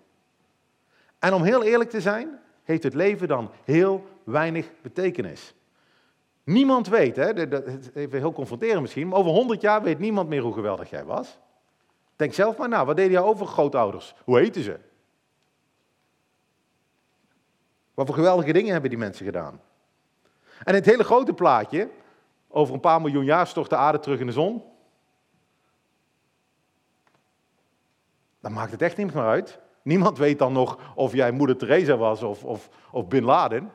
En 1.19 1.33
om 1.33 1.43
heel 1.43 1.63
eerlijk 1.63 1.89
te 1.89 2.01
zijn, 2.01 2.39
heeft 2.63 2.83
het 2.83 2.93
leven 2.93 3.27
dan 3.27 3.51
heel 3.63 4.05
weinig 4.23 4.71
betekenis. 4.81 5.53
Niemand 6.43 6.87
weet, 6.87 7.15
hè, 7.15 7.33
even 7.95 8.19
heel 8.19 8.33
confronterend 8.33 8.81
misschien, 8.81 9.07
maar 9.07 9.19
over 9.19 9.31
100 9.31 9.61
jaar 9.61 9.81
weet 9.81 9.99
niemand 9.99 10.29
meer 10.29 10.41
hoe 10.41 10.53
geweldig 10.53 10.89
jij 10.89 11.05
was. 11.05 11.39
Denk 12.19 12.33
zelf 12.33 12.57
maar 12.57 12.69
na, 12.69 12.85
wat 12.85 12.95
deden 12.95 13.11
jouw 13.11 13.25
overgrootouders? 13.25 14.15
Hoe 14.23 14.37
heten 14.37 14.63
ze? 14.63 14.79
Wat 17.93 18.05
voor 18.05 18.15
geweldige 18.15 18.53
dingen 18.53 18.71
hebben 18.71 18.89
die 18.89 18.99
mensen 18.99 19.25
gedaan? 19.25 19.61
En 20.63 20.73
het 20.75 20.85
hele 20.85 21.03
grote 21.03 21.33
plaatje, 21.33 21.89
over 22.47 22.73
een 22.73 22.79
paar 22.79 23.01
miljoen 23.01 23.23
jaar 23.23 23.47
stort 23.47 23.69
de 23.69 23.75
aarde 23.75 23.99
terug 23.99 24.19
in 24.19 24.25
de 24.25 24.31
zon. 24.31 24.63
Dan 28.39 28.53
maakt 28.53 28.71
het 28.71 28.81
echt 28.81 28.97
niet 28.97 29.13
meer 29.13 29.23
uit. 29.23 29.59
Niemand 29.81 30.17
weet 30.17 30.39
dan 30.39 30.53
nog 30.53 30.93
of 30.95 31.13
jij 31.13 31.31
moeder 31.31 31.57
Teresa 31.57 31.97
was 31.97 32.23
of, 32.23 32.43
of, 32.43 32.69
of 32.91 33.07
Bin 33.07 33.23
Laden. 33.23 33.73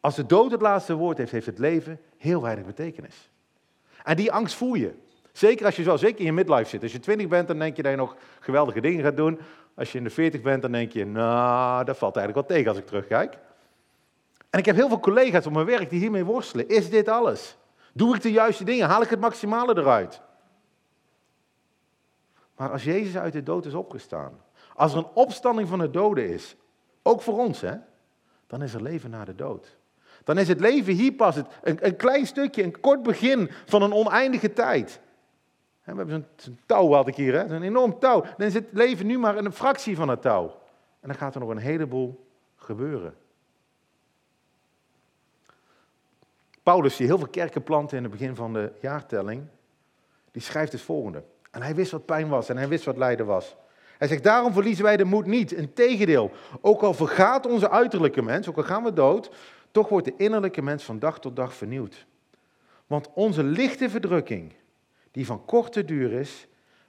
Als 0.00 0.14
de 0.14 0.26
dood 0.26 0.50
het 0.50 0.60
laatste 0.60 0.94
woord 0.94 1.18
heeft, 1.18 1.32
heeft 1.32 1.46
het 1.46 1.58
leven 1.58 2.00
heel 2.16 2.42
weinig 2.42 2.64
betekenis. 2.64 3.30
En 4.02 4.16
die 4.16 4.32
angst 4.32 4.54
voel 4.54 4.74
je. 4.74 5.10
Zeker 5.32 5.66
als 5.66 5.76
je 5.76 5.82
zo, 5.82 5.96
zeker 5.96 6.18
in 6.18 6.24
je 6.24 6.32
midlife 6.32 6.68
zit. 6.68 6.82
Als 6.82 6.92
je 6.92 7.00
20 7.00 7.28
bent, 7.28 7.48
dan 7.48 7.58
denk 7.58 7.76
je 7.76 7.82
dat 7.82 7.90
je 7.90 7.98
nog 7.98 8.16
geweldige 8.40 8.80
dingen 8.80 9.04
gaat 9.04 9.16
doen. 9.16 9.40
Als 9.74 9.92
je 9.92 9.98
in 9.98 10.04
de 10.04 10.10
40 10.10 10.40
bent, 10.40 10.62
dan 10.62 10.72
denk 10.72 10.92
je, 10.92 11.06
nou, 11.06 11.84
dat 11.84 11.98
valt 11.98 12.16
eigenlijk 12.16 12.48
wel 12.48 12.56
tegen 12.56 12.70
als 12.70 12.80
ik 12.80 12.86
terugkijk. 12.86 13.38
En 14.50 14.58
ik 14.58 14.64
heb 14.64 14.76
heel 14.76 14.88
veel 14.88 15.00
collega's 15.00 15.46
op 15.46 15.52
mijn 15.52 15.66
werk 15.66 15.90
die 15.90 16.00
hiermee 16.00 16.24
worstelen. 16.24 16.68
Is 16.68 16.90
dit 16.90 17.08
alles? 17.08 17.56
Doe 17.92 18.14
ik 18.14 18.22
de 18.22 18.30
juiste 18.30 18.64
dingen? 18.64 18.88
Haal 18.88 19.02
ik 19.02 19.10
het 19.10 19.20
maximale 19.20 19.78
eruit? 19.78 20.20
Maar 22.56 22.70
als 22.70 22.84
Jezus 22.84 23.16
uit 23.16 23.32
de 23.32 23.42
dood 23.42 23.66
is 23.66 23.74
opgestaan, 23.74 24.40
als 24.74 24.92
er 24.92 24.98
een 24.98 25.10
opstanding 25.14 25.68
van 25.68 25.78
de 25.78 25.90
doden 25.90 26.28
is, 26.28 26.56
ook 27.02 27.22
voor 27.22 27.38
ons, 27.38 27.60
hè, 27.60 27.74
dan 28.46 28.62
is 28.62 28.74
er 28.74 28.82
leven 28.82 29.10
na 29.10 29.24
de 29.24 29.34
dood. 29.34 29.76
Dan 30.24 30.38
is 30.38 30.48
het 30.48 30.60
leven 30.60 30.92
hier 30.94 31.12
pas 31.12 31.34
het, 31.34 31.46
een, 31.62 31.86
een 31.86 31.96
klein 31.96 32.26
stukje, 32.26 32.62
een 32.62 32.80
kort 32.80 33.02
begin 33.02 33.50
van 33.66 33.82
een 33.82 33.92
oneindige 33.92 34.52
tijd. 34.52 35.00
We 35.84 35.92
hebben 35.92 36.26
zo'n 36.36 36.58
touw 36.66 36.92
had 36.92 37.08
ik 37.08 37.14
hier, 37.14 37.34
een 37.34 37.62
enorm 37.62 37.98
touw. 37.98 38.24
Dan 38.36 38.50
het 38.50 38.66
leven 38.70 39.06
nu 39.06 39.18
maar 39.18 39.36
een 39.36 39.52
fractie 39.52 39.96
van 39.96 40.08
het 40.08 40.22
touw. 40.22 40.44
En 41.00 41.08
dan 41.08 41.16
gaat 41.16 41.34
er 41.34 41.40
nog 41.40 41.48
een 41.48 41.58
heleboel 41.58 42.26
gebeuren. 42.56 43.14
Paulus, 46.62 46.96
die 46.96 47.06
heel 47.06 47.18
veel 47.18 47.28
kerken 47.28 47.62
plantte 47.62 47.96
in 47.96 48.02
het 48.02 48.12
begin 48.12 48.34
van 48.34 48.52
de 48.52 48.72
jaartelling, 48.80 49.42
die 50.30 50.42
schrijft 50.42 50.72
het 50.72 50.80
volgende. 50.80 51.22
En 51.50 51.62
hij 51.62 51.74
wist 51.74 51.90
wat 51.90 52.04
pijn 52.04 52.28
was 52.28 52.48
en 52.48 52.56
hij 52.56 52.68
wist 52.68 52.84
wat 52.84 52.96
lijden 52.96 53.26
was. 53.26 53.56
Hij 53.98 54.08
zegt, 54.08 54.22
daarom 54.22 54.52
verliezen 54.52 54.84
wij 54.84 54.96
de 54.96 55.04
moed 55.04 55.26
niet. 55.26 55.52
Integendeel, 55.52 56.30
ook 56.60 56.82
al 56.82 56.94
vergaat 56.94 57.46
onze 57.46 57.70
uiterlijke 57.70 58.22
mens, 58.22 58.48
ook 58.48 58.56
al 58.56 58.62
gaan 58.62 58.82
we 58.82 58.92
dood, 58.92 59.30
toch 59.70 59.88
wordt 59.88 60.06
de 60.06 60.14
innerlijke 60.16 60.62
mens 60.62 60.84
van 60.84 60.98
dag 60.98 61.20
tot 61.20 61.36
dag 61.36 61.54
vernieuwd. 61.54 62.06
Want 62.86 63.08
onze 63.14 63.42
lichte 63.42 63.90
verdrukking, 63.90 64.52
die 65.12 65.26
van 65.26 65.44
korte 65.44 65.84
duur 65.84 66.12
is, 66.12 66.46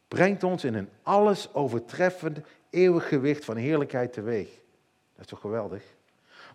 brengt 0.07 0.43
ons 0.43 0.63
in 0.63 0.73
een 0.73 0.89
alles 1.03 1.53
overtreffend 1.53 2.39
eeuwig 2.69 3.07
gewicht 3.07 3.45
van 3.45 3.55
heerlijkheid 3.55 4.13
teweeg. 4.13 4.49
Dat 5.13 5.25
is 5.25 5.25
toch 5.25 5.39
geweldig? 5.39 5.83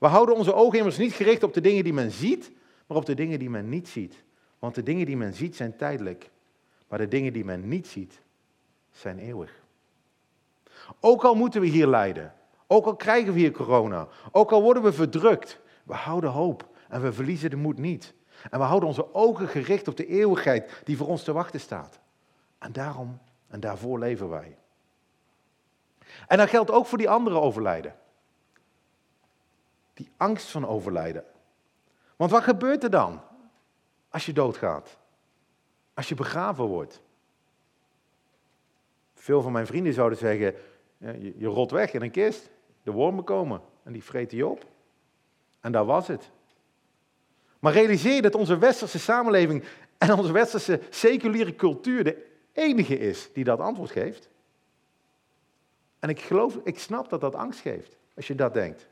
We 0.00 0.06
houden 0.06 0.34
onze 0.34 0.54
ogen 0.54 0.78
immers 0.78 0.98
niet 0.98 1.12
gericht 1.12 1.42
op 1.42 1.54
de 1.54 1.60
dingen 1.60 1.84
die 1.84 1.92
men 1.92 2.10
ziet, 2.10 2.50
maar 2.86 2.96
op 2.96 3.06
de 3.06 3.14
dingen 3.14 3.38
die 3.38 3.50
men 3.50 3.68
niet 3.68 3.88
ziet. 3.88 4.14
Want 4.58 4.74
de 4.74 4.82
dingen 4.82 5.06
die 5.06 5.16
men 5.16 5.34
ziet 5.34 5.56
zijn 5.56 5.76
tijdelijk, 5.76 6.30
maar 6.88 6.98
de 6.98 7.08
dingen 7.08 7.32
die 7.32 7.44
men 7.44 7.68
niet 7.68 7.86
ziet 7.86 8.20
zijn 8.90 9.18
eeuwig. 9.18 9.62
Ook 11.00 11.24
al 11.24 11.34
moeten 11.34 11.60
we 11.60 11.66
hier 11.66 11.86
lijden, 11.86 12.34
ook 12.66 12.86
al 12.86 12.96
krijgen 12.96 13.32
we 13.32 13.38
hier 13.38 13.50
corona, 13.50 14.08
ook 14.32 14.52
al 14.52 14.62
worden 14.62 14.82
we 14.82 14.92
verdrukt, 14.92 15.60
we 15.84 15.94
houden 15.94 16.30
hoop 16.30 16.68
en 16.88 17.02
we 17.02 17.12
verliezen 17.12 17.50
de 17.50 17.56
moed 17.56 17.78
niet. 17.78 18.14
En 18.50 18.58
we 18.58 18.64
houden 18.64 18.88
onze 18.88 19.14
ogen 19.14 19.48
gericht 19.48 19.88
op 19.88 19.96
de 19.96 20.06
eeuwigheid 20.06 20.80
die 20.84 20.96
voor 20.96 21.06
ons 21.06 21.22
te 21.22 21.32
wachten 21.32 21.60
staat. 21.60 22.00
En 22.58 22.72
daarom 22.72 23.18
en 23.48 23.60
daarvoor 23.60 23.98
leven 23.98 24.28
wij. 24.28 24.56
En 26.26 26.38
dat 26.38 26.48
geldt 26.48 26.70
ook 26.70 26.86
voor 26.86 26.98
die 26.98 27.10
andere 27.10 27.40
overlijden. 27.40 27.96
Die 29.94 30.10
angst 30.16 30.50
van 30.50 30.66
overlijden. 30.66 31.24
Want 32.16 32.30
wat 32.30 32.42
gebeurt 32.42 32.82
er 32.82 32.90
dan 32.90 33.20
als 34.08 34.26
je 34.26 34.32
doodgaat? 34.32 34.96
Als 35.94 36.08
je 36.08 36.14
begraven 36.14 36.64
wordt? 36.64 37.00
Veel 39.14 39.42
van 39.42 39.52
mijn 39.52 39.66
vrienden 39.66 39.92
zouden 39.92 40.18
zeggen, 40.18 40.54
je, 41.36 41.46
rolt 41.46 41.70
weg 41.70 41.92
in 41.92 42.02
een 42.02 42.10
kist, 42.10 42.50
de 42.82 42.92
wormen 42.92 43.24
komen 43.24 43.60
en 43.82 43.92
die 43.92 44.04
vreten 44.04 44.36
je 44.36 44.46
op. 44.46 44.64
En 45.60 45.72
daar 45.72 45.84
was 45.84 46.06
het. 46.06 46.30
Maar 47.58 47.72
realiseer 47.72 48.14
je 48.14 48.22
dat 48.22 48.34
onze 48.34 48.58
westerse 48.58 48.98
samenleving 48.98 49.64
en 49.98 50.12
onze 50.12 50.32
westerse 50.32 50.80
seculiere 50.90 51.54
cultuur 51.54 52.04
de 52.04 52.26
enige 52.52 52.98
is 52.98 53.32
die 53.32 53.44
dat 53.44 53.60
antwoord 53.60 53.90
geeft? 53.90 54.28
En 55.98 56.08
ik 56.08 56.20
geloof, 56.20 56.58
ik 56.64 56.78
snap 56.78 57.10
dat 57.10 57.20
dat 57.20 57.34
angst 57.34 57.60
geeft, 57.60 57.96
als 58.16 58.26
je 58.26 58.34
dat 58.34 58.54
denkt. 58.54 58.86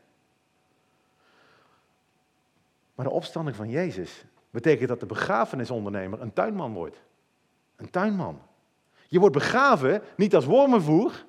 Maar 2.94 3.06
de 3.06 3.12
opstanding 3.12 3.56
van 3.56 3.70
Jezus 3.70 4.25
betekent 4.50 4.88
dat 4.88 5.00
de 5.00 5.06
begrafenisondernemer 5.06 6.20
een 6.20 6.32
tuinman 6.32 6.73
wordt. 6.73 7.00
Een 7.76 7.90
tuinman. 7.90 8.40
Je 9.08 9.18
wordt 9.18 9.35
begraven 9.35 10.02
niet 10.16 10.35
als 10.35 10.44
wormenvoer, 10.44 11.25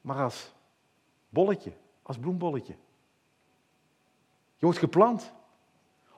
maar 0.00 0.22
als 0.22 0.52
bolletje, 1.28 1.72
als 2.02 2.18
bloembolletje. 2.18 2.74
Je 4.56 4.64
wordt 4.64 4.78
geplant 4.78 5.32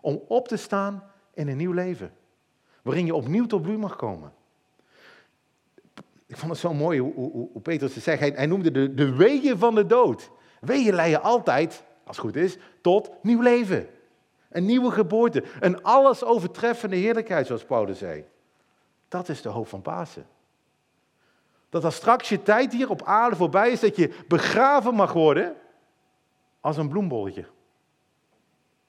om 0.00 0.22
op 0.28 0.48
te 0.48 0.56
staan 0.56 1.02
in 1.34 1.48
een 1.48 1.56
nieuw 1.56 1.72
leven, 1.72 2.12
waarin 2.82 3.06
je 3.06 3.14
opnieuw 3.14 3.46
tot 3.46 3.62
bloei 3.62 3.78
mag 3.78 3.96
komen. 3.96 4.32
Ik 6.26 6.36
vond 6.36 6.50
het 6.50 6.60
zo 6.60 6.74
mooi 6.74 7.00
hoe, 7.00 7.14
hoe, 7.14 7.48
hoe 7.52 7.62
Petrus 7.62 7.94
het 7.94 8.02
zegt. 8.04 8.20
Hij, 8.20 8.32
hij 8.34 8.46
noemde 8.46 8.70
de, 8.70 8.94
de 8.94 9.14
wegen 9.14 9.58
van 9.58 9.74
de 9.74 9.86
dood. 9.86 10.30
Wegen 10.60 10.94
leiden 10.94 11.22
altijd, 11.22 11.84
als 12.04 12.16
het 12.16 12.26
goed 12.26 12.36
is, 12.36 12.56
tot 12.80 13.10
nieuw 13.22 13.40
leven. 13.40 13.88
Een 14.48 14.64
nieuwe 14.64 14.90
geboorte. 14.90 15.44
Een 15.60 15.82
alles 15.82 16.24
overtreffende 16.24 16.96
heerlijkheid, 16.96 17.46
zoals 17.46 17.64
Paulus 17.64 17.98
zei. 17.98 18.24
Dat 19.08 19.28
is 19.28 19.42
de 19.42 19.48
hoop 19.48 19.68
van 19.68 19.82
Pasen. 19.82 20.26
Dat 21.68 21.84
als 21.84 21.94
straks 21.94 22.28
je 22.28 22.42
tijd 22.42 22.72
hier 22.72 22.90
op 22.90 23.02
aarde 23.02 23.36
voorbij 23.36 23.70
is, 23.70 23.80
dat 23.80 23.96
je 23.96 24.14
begraven 24.28 24.94
mag 24.94 25.12
worden 25.12 25.56
als 26.60 26.76
een 26.76 26.88
bloembolletje. 26.88 27.44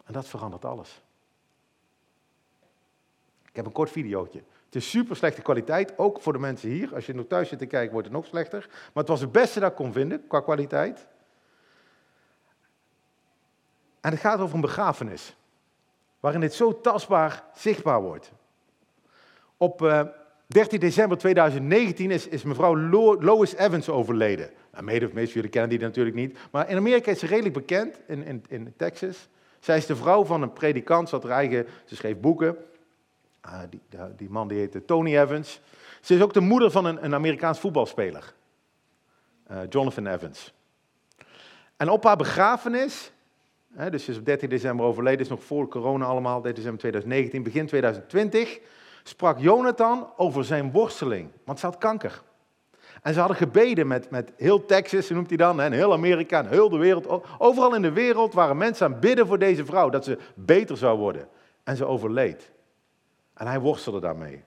En 0.06 0.14
dat 0.14 0.28
verandert 0.28 0.66
alles. 0.66 1.02
Ik 3.50 3.56
heb 3.56 3.66
een 3.66 3.72
kort 3.72 3.92
videootje. 3.92 4.44
Het 4.66 4.76
is 4.76 4.90
super 4.90 5.16
slechte 5.16 5.42
kwaliteit, 5.42 5.98
ook 5.98 6.22
voor 6.22 6.34
de 6.34 6.40
mensen 6.40 6.70
hier. 6.70 6.96
Als 6.96 7.06
je 7.06 7.14
nog 7.14 7.28
thuis 7.28 7.50
zit 7.50 7.60
te 7.60 7.66
kijken, 7.66 7.92
wordt 7.92 8.08
het 8.08 8.16
nog 8.16 8.26
slechter. 8.26 8.66
Maar 8.70 8.90
het 8.94 9.08
was 9.08 9.22
het 9.22 9.32
beste 9.32 9.60
dat 9.60 9.70
ik 9.70 9.76
kon 9.76 9.94
vinden 9.94 10.28
qua 10.28 10.40
kwaliteit. 10.40 11.08
En 14.02 14.12
het 14.12 14.20
gaat 14.20 14.40
over 14.40 14.56
een 14.56 14.62
begrafenis, 14.62 15.36
waarin 16.20 16.42
dit 16.42 16.54
zo 16.54 16.82
tastbaar 16.82 17.44
zichtbaar 17.54 18.02
wordt. 18.02 18.32
Op 19.58 19.80
13 19.80 20.14
eh, 20.54 20.80
december 20.80 21.18
2019 21.18 22.12
is, 22.12 22.28
is 22.28 22.44
mevrouw 22.44 22.78
Lois 23.20 23.56
Evans 23.56 23.90
overleden. 23.90 24.50
Nou, 24.72 24.84
mede 24.84 25.06
of 25.06 25.34
jullie 25.34 25.50
kennen 25.50 25.70
die 25.70 25.80
natuurlijk 25.80 26.16
niet. 26.16 26.38
Maar 26.52 26.70
in 26.70 26.78
Amerika 26.78 27.12
is 27.12 27.20
ze 27.20 27.26
redelijk 27.26 27.54
bekend, 27.54 28.00
in, 28.08 28.24
in, 28.24 28.44
in 28.48 28.74
Texas. 28.78 29.30
Zij 29.62 29.78
is 29.78 29.86
de 29.86 29.96
vrouw 29.96 30.26
van 30.26 30.42
een 30.42 30.54
predikant, 30.54 31.10
ze 31.10 31.16
had 31.16 31.24
haar 31.24 31.34
eigen, 31.34 31.68
ze 31.86 31.96
schreef 31.96 32.20
boeken. 32.20 32.58
Uh, 33.46 33.60
die, 33.70 33.82
die, 34.16 34.30
man 34.30 34.48
die 34.48 34.58
heette 34.58 34.86
Tony 34.86 35.18
Evans. 35.18 35.62
Ze 36.02 36.16
is 36.16 36.22
ook 36.22 36.34
de 36.34 36.40
moeder 36.40 36.72
van 36.72 36.86
een, 36.86 37.06
een 37.06 37.14
Amerikaans 37.14 37.60
voetbalspeler. 37.60 38.34
Uh, 39.52 39.58
Jonathan 39.70 40.08
Evans. 40.08 40.54
En 41.78 41.90
op 41.90 42.04
haar 42.04 42.18
begrafenis, 42.18 43.12
hè, 43.74 43.90
dus 43.90 44.04
ze 44.04 44.12
is 44.12 44.18
op 44.18 44.26
13 44.26 44.50
december 44.50 44.86
overleden, 44.86 45.20
is 45.20 45.28
nog 45.28 45.44
voor 45.44 45.68
corona 45.68 46.06
allemaal, 46.06 46.42
13 46.42 46.54
december 46.54 46.80
2019, 46.80 47.44
begin 47.44 47.68
2020, 47.68 48.60
sprak 49.04 49.40
Jonathan 49.40 50.10
over 50.18 50.46
zijn 50.46 50.72
worsteling, 50.72 51.30
want 51.44 51.60
ze 51.60 51.66
had 51.66 51.78
kanker. 51.78 52.22
En 53.02 53.14
ze 53.14 53.20
hadden 53.20 53.38
gebeden 53.38 53.88
met, 53.88 54.10
met 54.10 54.34
heel 54.38 54.66
Texas, 54.66 55.10
noemt 55.10 55.28
hij 55.28 55.38
dan, 55.38 55.62
en 55.62 55.72
heel 55.72 55.94
Amerika 55.94 56.40
en 56.40 56.50
heel 56.50 56.70
de 56.70 56.78
wereld. 56.78 57.40
Overal 57.40 57.76
in 57.76 57.82
de 57.82 57.92
wereld 57.92 58.34
waren 58.34 58.58
mensen 58.58 58.86
aan 58.86 58.92
het 58.92 59.02
bidden 59.02 59.28
voor 59.28 59.40
deze 59.40 59.66
vrouw, 59.66 59.90
dat 59.90 60.04
ze 60.04 60.18
beter 60.36 60.78
zou 60.78 60.98
worden. 60.98 61.28
En 61.64 61.76
ze 61.76 61.86
overleed. 61.86 62.52
En 63.34 63.48
hij 63.48 63.60
worstelde 63.60 64.00
daarmee. 64.00 64.44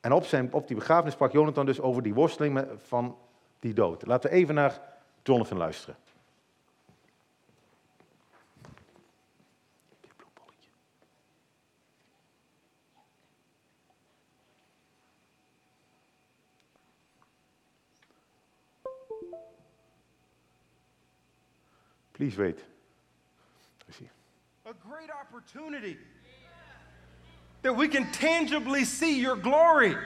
En 0.00 0.12
op, 0.12 0.24
zijn, 0.24 0.52
op 0.52 0.66
die 0.66 0.76
begrafenis 0.76 1.12
sprak 1.12 1.32
Jonathan 1.32 1.66
dus 1.66 1.80
over 1.80 2.02
die 2.02 2.14
worsteling 2.14 2.66
van 2.76 3.16
die 3.58 3.74
dood. 3.74 4.06
Laten 4.06 4.30
we 4.30 4.36
even 4.36 4.54
naar 4.54 4.80
Jonathan 5.22 5.58
luisteren. 5.58 5.96
Please 22.20 22.36
wait. 22.36 22.58
I 23.88 23.92
see. 23.98 24.06
a 24.66 24.74
great 24.86 25.08
opportunity 25.08 25.96
that 27.62 27.74
we 27.74 27.88
can 27.88 28.12
tangibly 28.12 28.84
see 28.84 29.18
your 29.18 29.36
glory. 29.36 29.96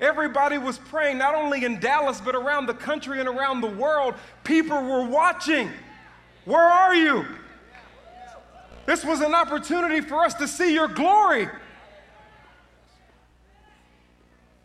Everybody 0.00 0.58
was 0.58 0.76
praying, 0.76 1.18
not 1.18 1.36
only 1.36 1.64
in 1.64 1.78
Dallas, 1.78 2.20
but 2.20 2.34
around 2.34 2.66
the 2.66 2.74
country 2.74 3.20
and 3.20 3.28
around 3.28 3.60
the 3.60 3.68
world. 3.68 4.16
People 4.42 4.82
were 4.82 5.06
watching. 5.06 5.70
Where 6.46 6.66
are 6.66 6.96
you? 6.96 7.26
This 8.86 9.04
was 9.04 9.20
an 9.20 9.36
opportunity 9.36 10.00
for 10.00 10.24
us 10.24 10.34
to 10.34 10.48
see 10.48 10.74
your 10.74 10.88
glory. 10.88 11.48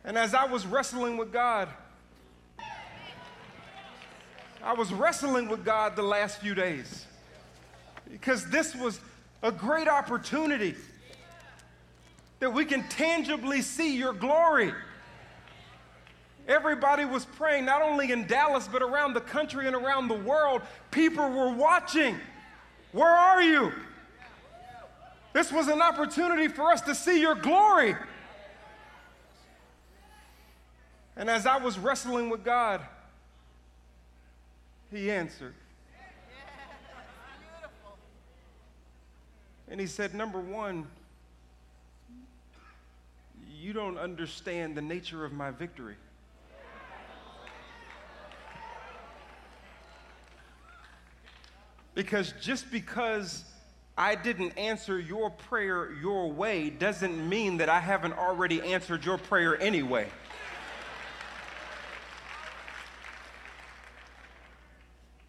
And 0.04 0.17
as 0.17 0.34
I 0.34 0.45
was 0.45 0.65
wrestling 0.65 1.17
with 1.17 1.32
God, 1.32 1.69
I 4.65 4.73
was 4.73 4.91
wrestling 4.91 5.47
with 5.47 5.63
God 5.63 5.95
the 5.95 6.01
last 6.01 6.41
few 6.41 6.56
days 6.56 7.06
because 8.12 8.49
this 8.49 8.75
was 8.75 8.99
a 9.43 9.51
great 9.51 9.88
opportunity 9.88 10.73
that 12.39 12.51
we 12.51 12.65
can 12.65 12.82
tangibly 12.89 13.62
see 13.62 13.95
your 13.95 14.12
glory. 14.12 14.73
Everybody 16.47 17.06
was 17.06 17.25
praying, 17.25 17.65
not 17.65 17.84
only 17.84 18.12
in 18.12 18.25
Dallas, 18.25 18.67
but 18.67 18.82
around 18.82 19.13
the 19.13 19.21
country 19.21 19.67
and 19.67 19.75
around 19.75 20.08
the 20.08 20.15
world. 20.15 20.63
People 20.89 21.30
were 21.30 21.54
watching. 21.54 22.17
Where 22.91 23.08
are 23.08 23.43
you? 23.43 23.71
This 25.34 25.51
was 25.51 25.67
an 25.67 25.84
opportunity 25.84 26.47
for 26.47 26.71
us 26.71 26.82
to 26.82 26.95
see 26.95 27.21
your 27.21 27.36
glory. 27.36 27.95
And 31.15 31.30
as 31.30 31.45
I 31.45 31.58
was 31.58 31.78
wrestling 31.78 32.32
with 32.32 32.43
God, 32.43 32.82
He 34.91 35.12
answered. 35.12 35.54
And 39.67 39.80
he 39.80 39.88
said, 39.88 40.13
Number 40.13 40.39
one, 40.39 40.88
you 43.50 43.74
don't 43.74 43.98
understand 43.98 44.76
the 44.76 44.82
nature 44.82 45.26
of 45.26 45.34
my 45.34 45.52
victory. 45.52 45.95
Because 51.95 52.34
just 52.41 52.69
because 52.71 53.45
I 53.98 54.15
didn't 54.15 54.58
answer 54.58 55.00
your 55.00 55.30
prayer 55.30 55.93
your 55.93 56.30
way 56.30 56.69
doesn't 56.69 57.30
mean 57.30 57.58
that 57.58 57.69
I 57.69 57.80
haven't 57.80 58.13
already 58.13 58.62
answered 58.62 59.06
your 59.06 59.17
prayer 59.17 59.60
anyway. 59.62 60.10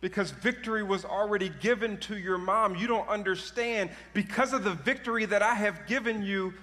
Because 0.06 0.30
victory 0.30 0.84
was 0.84 1.04
already 1.04 1.48
given 1.48 1.96
to 1.96 2.16
your 2.16 2.38
mom. 2.38 2.76
You 2.76 2.86
don't 2.86 3.08
understand. 3.08 3.90
Because 4.14 4.52
of 4.52 4.62
the 4.62 4.70
victory 4.70 5.24
that 5.24 5.42
I 5.42 5.54
have 5.54 5.84
given 5.88 6.22
you, 6.22 6.54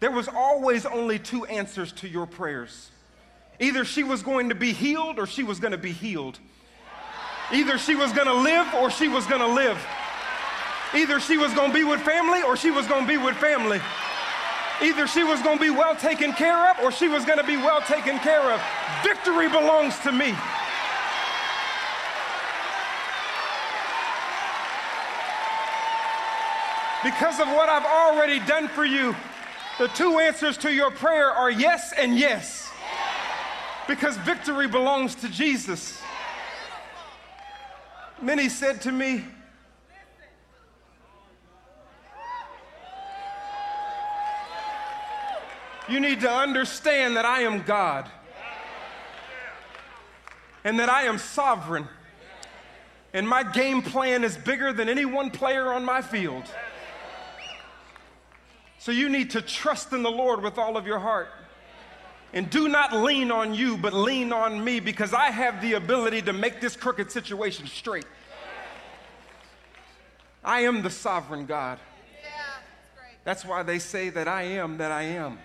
there 0.00 0.10
was 0.10 0.26
always 0.26 0.84
only 0.84 1.20
two 1.20 1.44
answers 1.44 1.92
to 1.92 2.08
your 2.08 2.26
prayers. 2.26 2.90
Either 3.60 3.84
she 3.84 4.02
was 4.02 4.24
going 4.24 4.48
to 4.48 4.56
be 4.56 4.72
healed 4.72 5.20
or 5.20 5.26
she 5.28 5.44
was 5.44 5.60
going 5.60 5.70
to 5.70 5.78
be 5.78 5.92
healed. 5.92 6.40
Either 7.52 7.78
she 7.78 7.94
was 7.94 8.12
going 8.12 8.26
to 8.26 8.34
live 8.34 8.66
or 8.74 8.90
she 8.90 9.06
was 9.06 9.24
going 9.24 9.40
to 9.40 9.54
live. 9.54 9.78
Either 10.92 11.20
she 11.20 11.38
was 11.38 11.54
going 11.54 11.70
to 11.70 11.74
be 11.74 11.84
with 11.84 12.00
family 12.00 12.42
or 12.42 12.56
she 12.56 12.72
was 12.72 12.88
going 12.88 13.02
to 13.02 13.08
be 13.08 13.18
with 13.18 13.36
family. 13.36 13.80
Either 14.82 15.06
she 15.06 15.22
was 15.22 15.40
going 15.42 15.58
to 15.58 15.62
be 15.62 15.70
well 15.70 15.94
taken 15.94 16.32
care 16.32 16.72
of 16.72 16.80
or 16.80 16.90
she 16.90 17.06
was 17.06 17.24
going 17.24 17.38
to 17.38 17.46
be 17.46 17.56
well 17.56 17.82
taken 17.82 18.18
care 18.18 18.50
of. 18.50 18.60
Victory 19.04 19.48
belongs 19.48 19.96
to 20.00 20.10
me. 20.10 20.34
Because 27.02 27.40
of 27.40 27.48
what 27.48 27.68
I've 27.68 27.84
already 27.84 28.40
done 28.40 28.68
for 28.68 28.84
you, 28.84 29.16
the 29.78 29.88
two 29.88 30.18
answers 30.18 30.58
to 30.58 30.72
your 30.72 30.90
prayer 30.90 31.30
are 31.30 31.50
yes 31.50 31.94
and 31.96 32.18
yes. 32.18 32.70
Because 33.88 34.16
victory 34.18 34.68
belongs 34.68 35.14
to 35.16 35.28
Jesus. 35.28 36.00
Many 38.20 38.50
said 38.50 38.82
to 38.82 38.92
me, 38.92 39.24
You 45.88 45.98
need 45.98 46.20
to 46.20 46.30
understand 46.30 47.16
that 47.16 47.24
I 47.24 47.40
am 47.40 47.62
God 47.62 48.08
and 50.62 50.78
that 50.78 50.88
I 50.88 51.02
am 51.04 51.18
sovereign. 51.18 51.88
And 53.12 53.28
my 53.28 53.42
game 53.42 53.82
plan 53.82 54.22
is 54.22 54.36
bigger 54.36 54.72
than 54.72 54.88
any 54.88 55.04
one 55.04 55.30
player 55.30 55.72
on 55.72 55.84
my 55.84 56.00
field. 56.00 56.44
So 58.80 58.92
you 58.92 59.10
need 59.10 59.30
to 59.32 59.42
trust 59.42 59.92
in 59.92 60.02
the 60.02 60.10
Lord 60.10 60.42
with 60.42 60.56
all 60.56 60.78
of 60.78 60.86
your 60.86 60.98
heart. 60.98 61.28
And 62.32 62.48
do 62.48 62.66
not 62.66 62.94
lean 62.94 63.30
on 63.30 63.52
you, 63.52 63.76
but 63.76 63.92
lean 63.92 64.32
on 64.32 64.64
me 64.64 64.80
because 64.80 65.12
I 65.12 65.30
have 65.30 65.60
the 65.60 65.74
ability 65.74 66.22
to 66.22 66.32
make 66.32 66.62
this 66.62 66.76
crooked 66.76 67.12
situation 67.12 67.66
straight. 67.66 68.06
I 70.42 70.60
am 70.60 70.80
the 70.80 70.88
sovereign 70.88 71.44
God. 71.44 71.78
That's 73.22 73.44
why 73.44 73.62
they 73.64 73.78
say 73.78 74.08
that 74.08 74.26
I 74.26 74.44
am 74.44 74.78
that 74.78 74.90
I 74.90 75.02
am. 75.02 75.38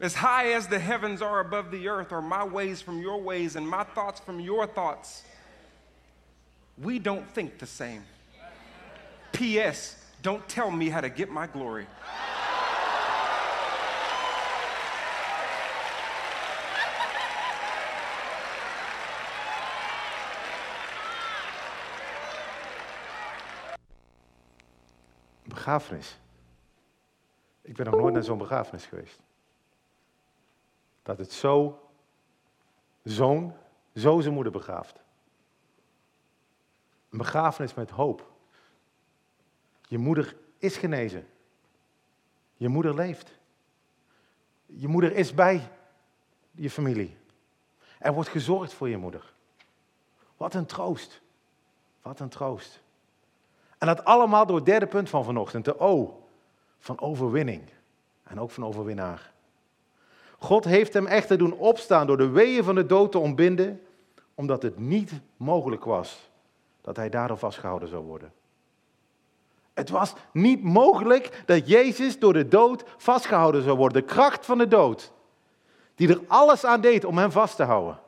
As 0.00 0.14
high 0.14 0.52
as 0.52 0.68
the 0.68 0.78
heavens 0.78 1.20
are 1.20 1.40
above 1.40 1.70
the 1.70 1.86
earth 1.86 2.12
are 2.12 2.22
my 2.22 2.44
ways 2.44 2.80
from 2.80 3.02
your 3.02 3.20
ways 3.20 3.56
and 3.56 3.68
my 3.68 3.84
thoughts 3.84 4.20
from 4.20 4.40
your 4.40 4.66
thoughts. 4.66 5.22
We 6.78 6.98
don't 6.98 7.28
think 7.28 7.58
the 7.58 7.66
same. 7.66 8.04
P.S. 9.32 9.97
Don't 10.20 10.48
tell 10.48 10.70
me 10.70 10.90
how 10.90 11.00
to 11.00 11.08
get 11.08 11.30
my 11.30 11.46
glory. 11.46 11.86
Begrafenis. 25.44 26.18
Ik 27.60 27.76
ben 27.76 27.86
nog 27.86 28.00
nooit 28.00 28.14
naar 28.14 28.22
zo'n 28.22 28.38
begrafenis 28.38 28.86
geweest. 28.86 29.20
Dat 31.02 31.18
het 31.18 31.32
zo, 31.32 31.82
zoon, 33.04 33.54
zo 33.94 34.20
zijn 34.20 34.34
moeder 34.34 34.52
begraaft. 34.52 35.00
Een 37.10 37.18
begrafenis 37.18 37.74
met 37.74 37.90
hoop. 37.90 38.30
Je 39.88 39.98
moeder 39.98 40.36
is 40.58 40.76
genezen. 40.76 41.26
Je 42.56 42.68
moeder 42.68 42.94
leeft. 42.94 43.38
Je 44.66 44.88
moeder 44.88 45.12
is 45.12 45.34
bij 45.34 45.68
je 46.50 46.70
familie. 46.70 47.16
Er 47.98 48.12
wordt 48.12 48.28
gezorgd 48.28 48.72
voor 48.72 48.88
je 48.88 48.96
moeder. 48.96 49.32
Wat 50.36 50.54
een 50.54 50.66
troost. 50.66 51.20
Wat 52.02 52.20
een 52.20 52.28
troost. 52.28 52.80
En 53.78 53.86
dat 53.86 54.04
allemaal 54.04 54.46
door 54.46 54.56
het 54.56 54.66
derde 54.66 54.86
punt 54.86 55.08
van 55.08 55.24
vanochtend, 55.24 55.64
de 55.64 55.80
O 55.80 56.22
van 56.78 57.00
overwinning. 57.00 57.62
En 58.22 58.40
ook 58.40 58.50
van 58.50 58.64
overwinnaar. 58.64 59.32
God 60.38 60.64
heeft 60.64 60.92
hem 60.92 61.06
echter 61.06 61.38
doen 61.38 61.52
opstaan 61.52 62.06
door 62.06 62.16
de 62.16 62.28
weeën 62.28 62.64
van 62.64 62.74
de 62.74 62.86
dood 62.86 63.12
te 63.12 63.18
ontbinden, 63.18 63.82
omdat 64.34 64.62
het 64.62 64.78
niet 64.78 65.12
mogelijk 65.36 65.84
was 65.84 66.30
dat 66.80 66.96
hij 66.96 67.08
daardoor 67.08 67.38
vastgehouden 67.38 67.88
zou 67.88 68.04
worden. 68.04 68.32
Het 69.78 69.90
was 69.90 70.14
niet 70.32 70.62
mogelijk 70.62 71.42
dat 71.46 71.68
Jezus 71.68 72.18
door 72.18 72.32
de 72.32 72.48
dood 72.48 72.84
vastgehouden 72.96 73.62
zou 73.62 73.76
worden. 73.76 74.02
De 74.02 74.08
kracht 74.08 74.46
van 74.46 74.58
de 74.58 74.68
dood, 74.68 75.12
die 75.94 76.08
er 76.08 76.20
alles 76.26 76.64
aan 76.64 76.80
deed 76.80 77.04
om 77.04 77.18
hem 77.18 77.30
vast 77.30 77.56
te 77.56 77.62
houden, 77.62 78.00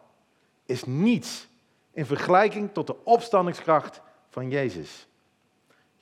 is 0.67 0.85
niets 0.85 1.49
in 1.93 2.07
vergelijking 2.07 2.73
tot 2.73 2.87
de 2.87 3.05
opstandingskracht 3.05 4.01
van 4.29 4.51
Jezus. 4.51 5.09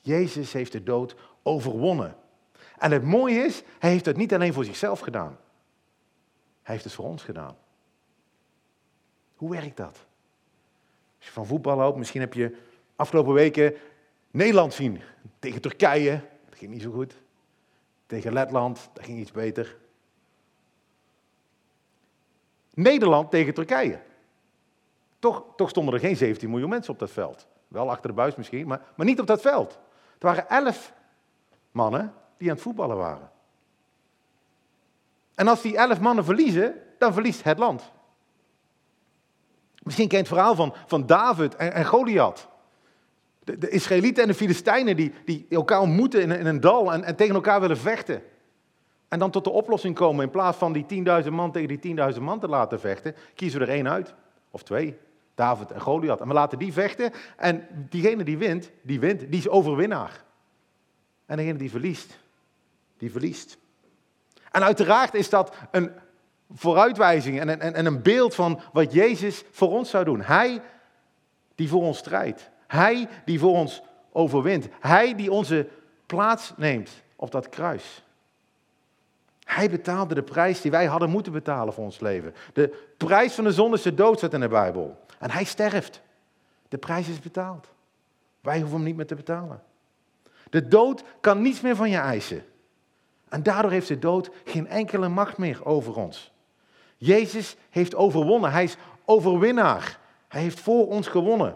Jezus 0.01 0.53
heeft 0.53 0.71
de 0.71 0.83
dood 0.83 1.15
overwonnen. 1.43 2.15
En 2.77 2.91
het 2.91 3.03
mooie 3.03 3.39
is, 3.39 3.63
hij 3.79 3.89
heeft 3.89 4.05
het 4.05 4.17
niet 4.17 4.33
alleen 4.33 4.53
voor 4.53 4.65
zichzelf 4.65 4.99
gedaan. 4.99 5.37
Hij 6.61 6.73
heeft 6.73 6.83
het 6.83 6.93
voor 6.93 7.05
ons 7.05 7.23
gedaan. 7.23 7.57
Hoe 9.35 9.51
werkt 9.51 9.77
dat? 9.77 10.05
Als 11.17 11.27
je 11.27 11.31
van 11.31 11.45
voetbal 11.45 11.79
houdt, 11.79 11.97
misschien 11.97 12.21
heb 12.21 12.33
je 12.33 12.57
afgelopen 12.95 13.33
weken 13.33 13.75
Nederland 14.31 14.73
zien 14.73 15.01
tegen 15.39 15.61
Turkije. 15.61 16.21
Dat 16.49 16.57
ging 16.57 16.71
niet 16.71 16.81
zo 16.81 16.91
goed. 16.91 17.15
Tegen 18.05 18.33
Letland, 18.33 18.89
dat 18.93 19.05
ging 19.05 19.19
iets 19.19 19.31
beter. 19.31 19.77
Nederland 22.73 23.31
tegen 23.31 23.53
Turkije. 23.53 24.01
Toch, 25.19 25.43
toch 25.55 25.69
stonden 25.69 25.93
er 25.93 25.99
geen 25.99 26.17
17 26.17 26.49
miljoen 26.49 26.69
mensen 26.69 26.93
op 26.93 26.99
dat 26.99 27.11
veld. 27.11 27.47
Wel 27.67 27.89
achter 27.89 28.09
de 28.09 28.15
buis 28.15 28.35
misschien, 28.35 28.67
maar, 28.67 28.81
maar 28.95 29.05
niet 29.05 29.19
op 29.19 29.27
dat 29.27 29.41
veld. 29.41 29.71
Er 30.19 30.25
waren 30.25 30.49
elf 30.49 30.93
mannen 31.71 32.13
die 32.37 32.49
aan 32.49 32.53
het 32.55 32.63
voetballen 32.63 32.97
waren. 32.97 33.31
En 35.35 35.47
als 35.47 35.61
die 35.61 35.77
elf 35.77 35.99
mannen 35.99 36.25
verliezen, 36.25 36.81
dan 36.97 37.13
verliest 37.13 37.43
het 37.43 37.57
land. 37.57 37.91
Misschien 39.83 40.07
kent 40.07 40.27
het 40.27 40.35
verhaal 40.35 40.55
van, 40.55 40.75
van 40.85 41.05
David 41.05 41.55
en, 41.55 41.73
en 41.73 41.85
Goliath. 41.85 42.47
De, 43.49 43.57
de, 43.57 43.69
Israëlieten 43.69 44.23
en 44.23 44.29
de 44.29 44.35
Filistijnen 44.35 44.95
die, 44.95 45.13
die 45.25 45.45
elkaar 45.49 45.81
ontmoeten 45.81 46.21
in, 46.21 46.45
een 46.45 46.59
dal 46.59 46.93
en, 46.93 47.03
en, 47.03 47.15
tegen 47.15 47.35
elkaar 47.35 47.61
willen 47.61 47.77
vechten. 47.77 48.21
En 49.07 49.19
dan 49.19 49.31
tot 49.31 49.43
de 49.43 49.49
oplossing 49.49 49.95
komen. 49.95 50.23
In 50.23 50.31
plaats 50.31 50.57
van 50.57 50.73
die 50.73 50.85
10.000 51.23 51.29
man 51.29 51.51
tegen 51.51 51.79
die 51.79 51.95
10.000 52.13 52.21
man 52.21 52.39
te 52.39 52.47
laten 52.47 52.79
vechten, 52.79 53.15
kiezen 53.35 53.59
we 53.59 53.65
er 53.65 53.71
één 53.71 53.89
uit. 53.89 54.13
Of 54.51 54.63
twee. 54.63 54.97
David 55.35 55.71
en 55.71 55.81
Goliath. 55.81 56.21
En 56.21 56.27
we 56.27 56.33
laten 56.33 56.59
die 56.59 56.73
vechten. 56.73 57.11
En 57.37 57.67
diegene 57.89 58.23
die 58.23 58.37
wint, 58.37 58.71
die 58.81 58.99
wint. 58.99 59.19
Die 59.19 59.39
is 59.39 59.47
overwinnaar. 59.47 60.23
En 61.25 61.37
degene 61.37 61.57
die 61.57 61.69
verliest, 61.69 62.19
die 62.97 63.11
verliest. 63.11 63.57
En 64.51 64.63
uiteraard 64.63 65.13
is 65.13 65.29
dat 65.29 65.55
een 65.71 65.91
vooruitwijzing 66.53 67.39
en 67.39 67.47
een, 67.47 67.73
en 67.73 67.85
een 67.85 68.01
beeld 68.01 68.35
van 68.35 68.59
wat 68.73 68.93
Jezus 68.93 69.43
voor 69.51 69.69
ons 69.69 69.89
zou 69.89 70.05
doen. 70.05 70.21
Hij 70.21 70.61
die 71.55 71.69
voor 71.69 71.81
ons 71.81 71.97
strijdt. 71.97 72.49
Hij 72.69 73.07
die 73.25 73.39
voor 73.39 73.53
ons 73.53 73.81
overwint. 74.11 74.67
Hij 74.79 75.15
die 75.15 75.31
onze 75.31 75.67
plaats 76.05 76.53
neemt 76.57 76.89
op 77.15 77.31
dat 77.31 77.49
kruis. 77.49 78.03
Hij 79.43 79.69
betaalde 79.69 80.13
de 80.13 80.23
prijs 80.23 80.61
die 80.61 80.71
wij 80.71 80.85
hadden 80.85 81.09
moeten 81.09 81.31
betalen 81.31 81.73
voor 81.73 81.83
ons 81.83 81.99
leven. 81.99 82.33
De 82.53 82.87
prijs 82.97 83.33
van 83.33 83.43
de 83.43 83.51
zonde 83.51 83.77
is 83.77 83.83
de 83.83 83.93
dood, 83.93 84.17
staat 84.17 84.33
in 84.33 84.39
de 84.39 84.47
Bijbel. 84.47 84.99
En 85.19 85.31
hij 85.31 85.43
sterft. 85.43 86.01
De 86.67 86.77
prijs 86.77 87.07
is 87.07 87.19
betaald. 87.19 87.67
Wij 88.41 88.59
hoeven 88.59 88.75
hem 88.75 88.85
niet 88.85 88.95
meer 88.95 89.07
te 89.07 89.15
betalen. 89.15 89.61
De 90.49 90.67
dood 90.67 91.03
kan 91.19 91.41
niets 91.41 91.61
meer 91.61 91.75
van 91.75 91.89
je 91.89 91.97
eisen. 91.97 92.43
En 93.29 93.43
daardoor 93.43 93.71
heeft 93.71 93.87
de 93.87 93.99
dood 93.99 94.29
geen 94.43 94.67
enkele 94.67 95.07
macht 95.07 95.37
meer 95.37 95.65
over 95.65 95.95
ons. 95.95 96.31
Jezus 96.97 97.55
heeft 97.69 97.95
overwonnen. 97.95 98.51
Hij 98.51 98.63
is 98.63 98.77
overwinnaar. 99.05 99.99
Hij 100.27 100.41
heeft 100.41 100.59
voor 100.59 100.87
ons 100.87 101.07
gewonnen. 101.07 101.55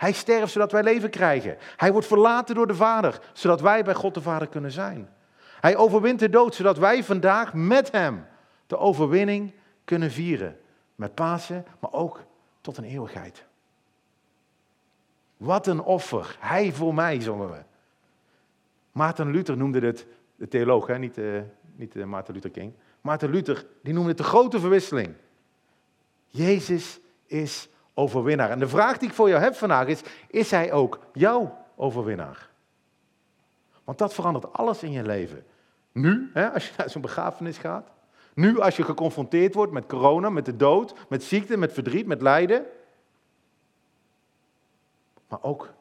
Hij 0.00 0.12
sterft 0.12 0.52
zodat 0.52 0.72
wij 0.72 0.82
leven 0.82 1.10
krijgen. 1.10 1.56
Hij 1.76 1.92
wordt 1.92 2.06
verlaten 2.06 2.54
door 2.54 2.66
de 2.66 2.74
Vader, 2.74 3.20
zodat 3.32 3.60
wij 3.60 3.84
bij 3.84 3.94
God 3.94 4.14
de 4.14 4.20
Vader 4.20 4.48
kunnen 4.48 4.70
zijn. 4.70 5.08
Hij 5.60 5.76
overwint 5.76 6.18
de 6.18 6.28
dood, 6.28 6.54
zodat 6.54 6.78
wij 6.78 7.04
vandaag 7.04 7.54
met 7.54 7.90
Hem 7.90 8.26
de 8.66 8.78
overwinning 8.78 9.52
kunnen 9.84 10.10
vieren. 10.10 10.58
Met 10.94 11.14
Pasen, 11.14 11.64
maar 11.78 11.92
ook 11.92 12.24
tot 12.60 12.76
een 12.76 12.84
eeuwigheid. 12.84 13.44
Wat 15.36 15.66
een 15.66 15.82
offer. 15.82 16.36
Hij 16.38 16.72
voor 16.72 16.94
mij, 16.94 17.20
zongen 17.20 17.50
we. 17.50 17.62
Maarten 18.92 19.30
Luther 19.30 19.56
noemde 19.56 19.80
het, 19.86 20.06
de 20.36 20.48
theoloog, 20.48 20.86
hè? 20.86 20.98
niet, 20.98 21.18
uh, 21.18 21.40
niet 21.76 21.96
uh, 21.96 22.04
Maarten 22.04 22.34
Luther 22.34 22.50
King. 22.50 22.72
Maarten 23.00 23.30
Luther, 23.30 23.66
die 23.82 23.92
noemde 23.92 24.08
het 24.08 24.18
de 24.18 24.24
grote 24.24 24.60
verwisseling. 24.60 25.14
Jezus 26.28 27.00
is 27.26 27.68
overwinnaar. 28.00 28.50
En 28.50 28.58
de 28.58 28.68
vraag 28.68 28.98
die 28.98 29.08
ik 29.08 29.14
voor 29.14 29.28
jou 29.28 29.42
heb 29.42 29.54
vandaag 29.54 29.86
is, 29.86 30.00
is 30.28 30.50
hij 30.50 30.72
ook 30.72 30.98
jouw 31.12 31.58
overwinnaar? 31.76 32.48
Want 33.84 33.98
dat 33.98 34.14
verandert 34.14 34.52
alles 34.52 34.82
in 34.82 34.92
je 34.92 35.02
leven. 35.02 35.44
Nu, 35.92 36.30
hè, 36.34 36.50
als 36.50 36.68
je 36.68 36.72
naar 36.78 36.90
zo'n 36.90 37.02
begrafenis 37.02 37.58
gaat. 37.58 37.88
Nu, 38.34 38.60
als 38.60 38.76
je 38.76 38.82
geconfronteerd 38.82 39.54
wordt 39.54 39.72
met 39.72 39.86
corona, 39.86 40.30
met 40.30 40.44
de 40.44 40.56
dood, 40.56 40.94
met 41.08 41.22
ziekte, 41.22 41.56
met 41.56 41.72
verdriet, 41.72 42.06
met 42.06 42.22
lijden. 42.22 42.66
Maar 45.28 45.42
ook 45.42 45.72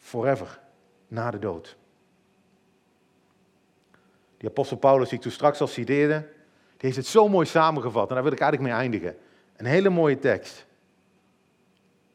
forever, 0.00 0.60
na 1.08 1.30
de 1.30 1.38
dood. 1.38 1.76
Die 4.36 4.48
apostel 4.48 4.76
Paulus, 4.76 5.08
die 5.08 5.16
ik 5.16 5.22
toen 5.22 5.32
straks 5.32 5.60
al 5.60 5.66
citeerde, 5.66 6.18
die 6.68 6.76
heeft 6.76 6.96
het 6.96 7.06
zo 7.06 7.28
mooi 7.28 7.46
samengevat. 7.46 8.08
En 8.08 8.14
daar 8.14 8.24
wil 8.24 8.32
ik 8.32 8.40
eigenlijk 8.40 8.72
mee 8.72 8.80
eindigen. 8.80 9.16
Een 9.56 9.66
hele 9.66 9.88
mooie 9.90 10.18
tekst. 10.18 10.66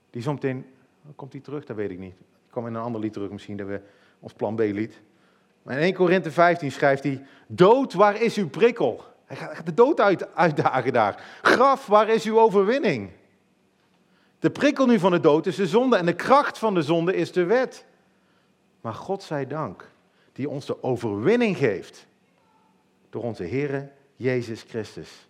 Die 0.09 0.21
zometeen, 0.21 0.65
komt 1.15 1.31
die 1.31 1.41
terug? 1.41 1.65
Dat 1.65 1.75
weet 1.75 1.91
ik 1.91 1.99
niet. 1.99 2.13
Ik 2.19 2.51
kom 2.51 2.67
in 2.67 2.73
een 2.73 2.81
ander 2.81 3.01
lied 3.01 3.13
terug 3.13 3.29
misschien, 3.29 3.57
dat 3.57 3.67
we 3.67 3.81
ons 4.19 4.33
plan 4.33 4.55
B 4.55 4.59
lied. 4.59 5.01
Maar 5.63 5.75
in 5.75 5.81
1 5.81 5.93
Korinthe 5.93 6.31
15 6.31 6.71
schrijft 6.71 7.03
hij, 7.03 7.25
dood, 7.47 7.93
waar 7.93 8.21
is 8.21 8.37
uw 8.37 8.49
prikkel? 8.49 9.03
Hij 9.25 9.37
gaat 9.37 9.65
de 9.65 9.73
dood 9.73 9.99
uit, 9.99 10.35
uitdagen 10.35 10.93
daar. 10.93 11.39
Graf, 11.41 11.85
waar 11.85 12.09
is 12.09 12.25
uw 12.25 12.39
overwinning? 12.39 13.09
De 14.39 14.49
prikkel 14.49 14.85
nu 14.85 14.99
van 14.99 15.11
de 15.11 15.19
dood 15.19 15.45
is 15.45 15.55
de 15.55 15.67
zonde 15.67 15.95
en 15.95 16.05
de 16.05 16.15
kracht 16.15 16.57
van 16.57 16.73
de 16.73 16.81
zonde 16.81 17.15
is 17.15 17.31
de 17.31 17.43
wet. 17.43 17.85
Maar 18.81 18.93
God 18.93 19.23
zij 19.23 19.47
dank, 19.47 19.91
die 20.33 20.49
ons 20.49 20.65
de 20.65 20.83
overwinning 20.83 21.57
geeft 21.57 22.07
door 23.09 23.23
onze 23.23 23.43
Heer 23.43 23.91
Jezus 24.15 24.61
Christus. 24.61 25.27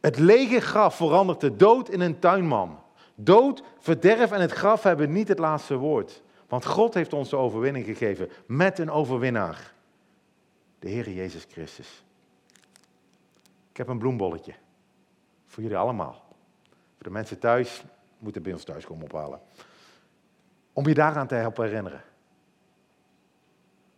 Het 0.00 0.18
lege 0.18 0.60
graf 0.60 0.96
verandert 0.96 1.40
de 1.40 1.56
dood 1.56 1.88
in 1.88 2.00
een 2.00 2.18
tuinman. 2.18 2.82
Dood, 3.14 3.62
verderf 3.78 4.32
en 4.32 4.40
het 4.40 4.52
graf 4.52 4.82
hebben 4.82 5.12
niet 5.12 5.28
het 5.28 5.38
laatste 5.38 5.76
woord. 5.76 6.22
Want 6.48 6.64
God 6.64 6.94
heeft 6.94 7.12
ons 7.12 7.30
de 7.30 7.36
overwinning 7.36 7.84
gegeven 7.84 8.30
met 8.46 8.78
een 8.78 8.90
overwinnaar. 8.90 9.72
De 10.78 10.88
Heer 10.88 11.10
Jezus 11.10 11.46
Christus. 11.50 12.04
Ik 13.70 13.76
heb 13.76 13.88
een 13.88 13.98
bloembolletje. 13.98 14.54
Voor 15.46 15.62
jullie 15.62 15.78
allemaal. 15.78 16.24
Voor 16.94 17.04
de 17.04 17.10
mensen 17.10 17.38
thuis, 17.38 17.84
moeten 18.18 18.42
bij 18.42 18.52
ons 18.52 18.64
thuis 18.64 18.84
komen 18.84 19.04
ophalen. 19.04 19.40
Om 20.72 20.88
je 20.88 20.94
daaraan 20.94 21.26
te 21.26 21.34
helpen 21.34 21.64
herinneren. 21.64 22.02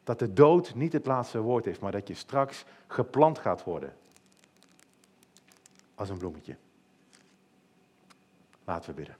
Dat 0.04 0.18
de 0.18 0.32
dood 0.32 0.74
niet 0.74 0.92
het 0.92 1.06
laatste 1.06 1.40
woord 1.40 1.64
heeft, 1.64 1.80
maar 1.80 1.92
dat 1.92 2.08
je 2.08 2.14
straks 2.14 2.64
geplant 2.86 3.38
gaat 3.38 3.64
worden. 3.64 3.96
Als 5.94 6.08
een 6.08 6.18
bloemetje. 6.18 6.56
Laten 8.66 8.90
we 8.90 8.96
bidden. 8.96 9.16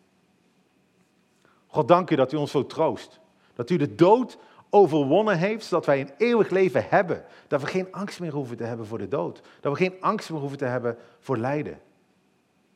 God, 1.67 1.89
dank 1.89 2.11
u 2.11 2.15
dat 2.15 2.33
u 2.33 2.37
ons 2.37 2.51
zo 2.51 2.67
troost. 2.67 3.21
Dat 3.55 3.71
u 3.71 3.77
de 3.77 3.95
dood 3.95 4.39
overwonnen 4.71 5.39
heeft, 5.39 5.65
zodat 5.65 5.87
wij 5.87 6.01
een 6.01 6.11
eeuwig 6.17 6.51
leven 6.51 6.87
hebben. 6.89 7.25
Dat 7.49 7.61
we 7.61 7.67
geen 7.67 7.93
angst 7.93 8.21
meer 8.21 8.33
hoeven 8.33 8.57
te 8.57 8.65
hebben 8.65 8.87
voor 8.87 8.99
de 8.99 9.09
dood. 9.09 9.43
Dat 9.61 9.73
we 9.73 9.79
geen 9.79 10.01
angst 10.01 10.31
meer 10.31 10.41
hoeven 10.41 10.59
te 10.59 10.65
hebben 10.65 10.99
voor 11.19 11.39
lijden. 11.39 11.81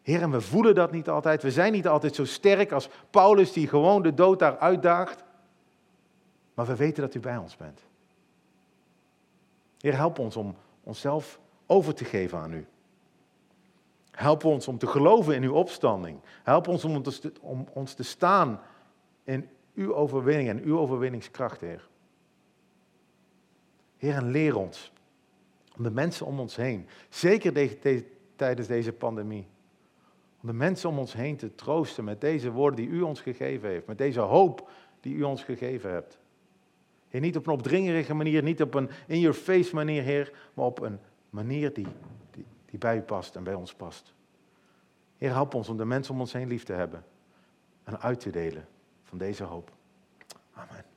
Heer, 0.03 0.23
en 0.23 0.31
we 0.31 0.41
voelen 0.41 0.75
dat 0.75 0.93
niet 0.93 1.09
altijd. 1.09 1.43
We 1.43 1.51
zijn 1.51 1.73
niet 1.73 1.89
altijd 1.89 2.15
zo 2.15 2.25
sterk 2.25 2.73
als 2.73 2.89
Paulus 3.11 3.53
die 3.53 3.69
gewoon 3.69 4.03
de 4.03 4.15
dood 4.15 4.39
daar 4.39 4.59
uitdaagt. 4.59 5.25
Maar 6.55 6.67
we 6.67 6.77
weten 6.77 7.03
dat 7.03 7.15
u 7.15 7.21
bij 7.21 7.37
ons 7.37 7.57
bent. 7.57 7.81
Heer, 9.81 9.97
help 9.97 10.19
ons 10.19 10.37
om 10.37 10.57
onszelf 10.83 11.41
over 11.67 11.95
te 11.95 12.05
geven 12.05 12.39
aan 12.39 12.53
u. 12.53 12.67
Help 14.11 14.45
ons 14.45 14.69
om 14.69 14.79
te 14.79 14.87
geloven 14.87 15.35
in 15.35 15.43
uw 15.43 15.55
opstanding. 15.55 16.21
Help 16.43 16.69
ons 16.69 16.85
om, 16.85 17.03
om 17.41 17.67
ons 17.73 17.95
te 17.95 18.03
staan 18.03 18.61
in 19.25 19.49
uw 19.75 19.95
overwinning 19.95 20.49
en 20.49 20.63
uw 20.63 20.79
overwinningskracht, 20.79 21.61
Heer. 21.61 21.89
Heer, 23.97 24.15
en 24.15 24.31
leer 24.31 24.57
ons 24.57 24.93
om 25.77 25.87
de 25.87 25.91
mensen 25.91 26.27
om 26.27 26.41
ons 26.41 26.57
heen, 26.57 26.87
zeker 27.09 27.79
tijdens 28.37 28.67
deze 28.67 28.93
pandemie, 28.93 29.47
om 30.41 30.49
de 30.49 30.55
mensen 30.55 30.89
om 30.89 30.99
ons 30.99 31.13
heen 31.13 31.37
te 31.37 31.55
troosten 31.55 32.05
met 32.05 32.21
deze 32.21 32.51
woorden 32.51 32.85
die 32.85 32.89
u 32.89 33.01
ons 33.01 33.21
gegeven 33.21 33.69
heeft, 33.69 33.87
met 33.87 33.99
deze 33.99 34.21
hoop 34.21 34.71
die 35.01 35.15
u 35.15 35.23
ons 35.23 35.45
gegeven 35.45 35.91
hebt. 35.91 36.19
Heer, 37.09 37.21
niet 37.21 37.37
op 37.37 37.47
een 37.47 37.53
opdringerige 37.53 38.15
manier, 38.15 38.43
niet 38.43 38.63
op 38.63 38.75
een 38.75 38.91
in-your-face 39.07 39.75
manier, 39.75 40.03
Heer, 40.03 40.33
maar 40.55 40.67
op 40.67 40.81
een 40.81 40.99
manier 41.31 41.73
die, 41.73 41.87
die 42.71 42.79
bij 42.79 42.97
u 42.97 43.01
past 43.01 43.37
en 43.37 43.45
bij 43.45 43.55
ons 43.55 43.75
past. 43.75 44.15
Heer, 45.17 45.31
help 45.31 45.55
ons 45.55 45.69
om 45.69 45.77
de 45.77 45.85
mensen 45.85 46.15
om 46.15 46.21
ons 46.21 46.33
heen 46.33 46.49
lief 46.49 46.65
te 46.65 46.73
hebben 46.73 47.05
en 47.85 48.01
uit 48.01 48.21
te 48.21 48.31
delen 48.31 48.69
van 49.03 49.19
deze 49.19 49.45
hoop. 49.45 49.73
Amen. 50.53 50.90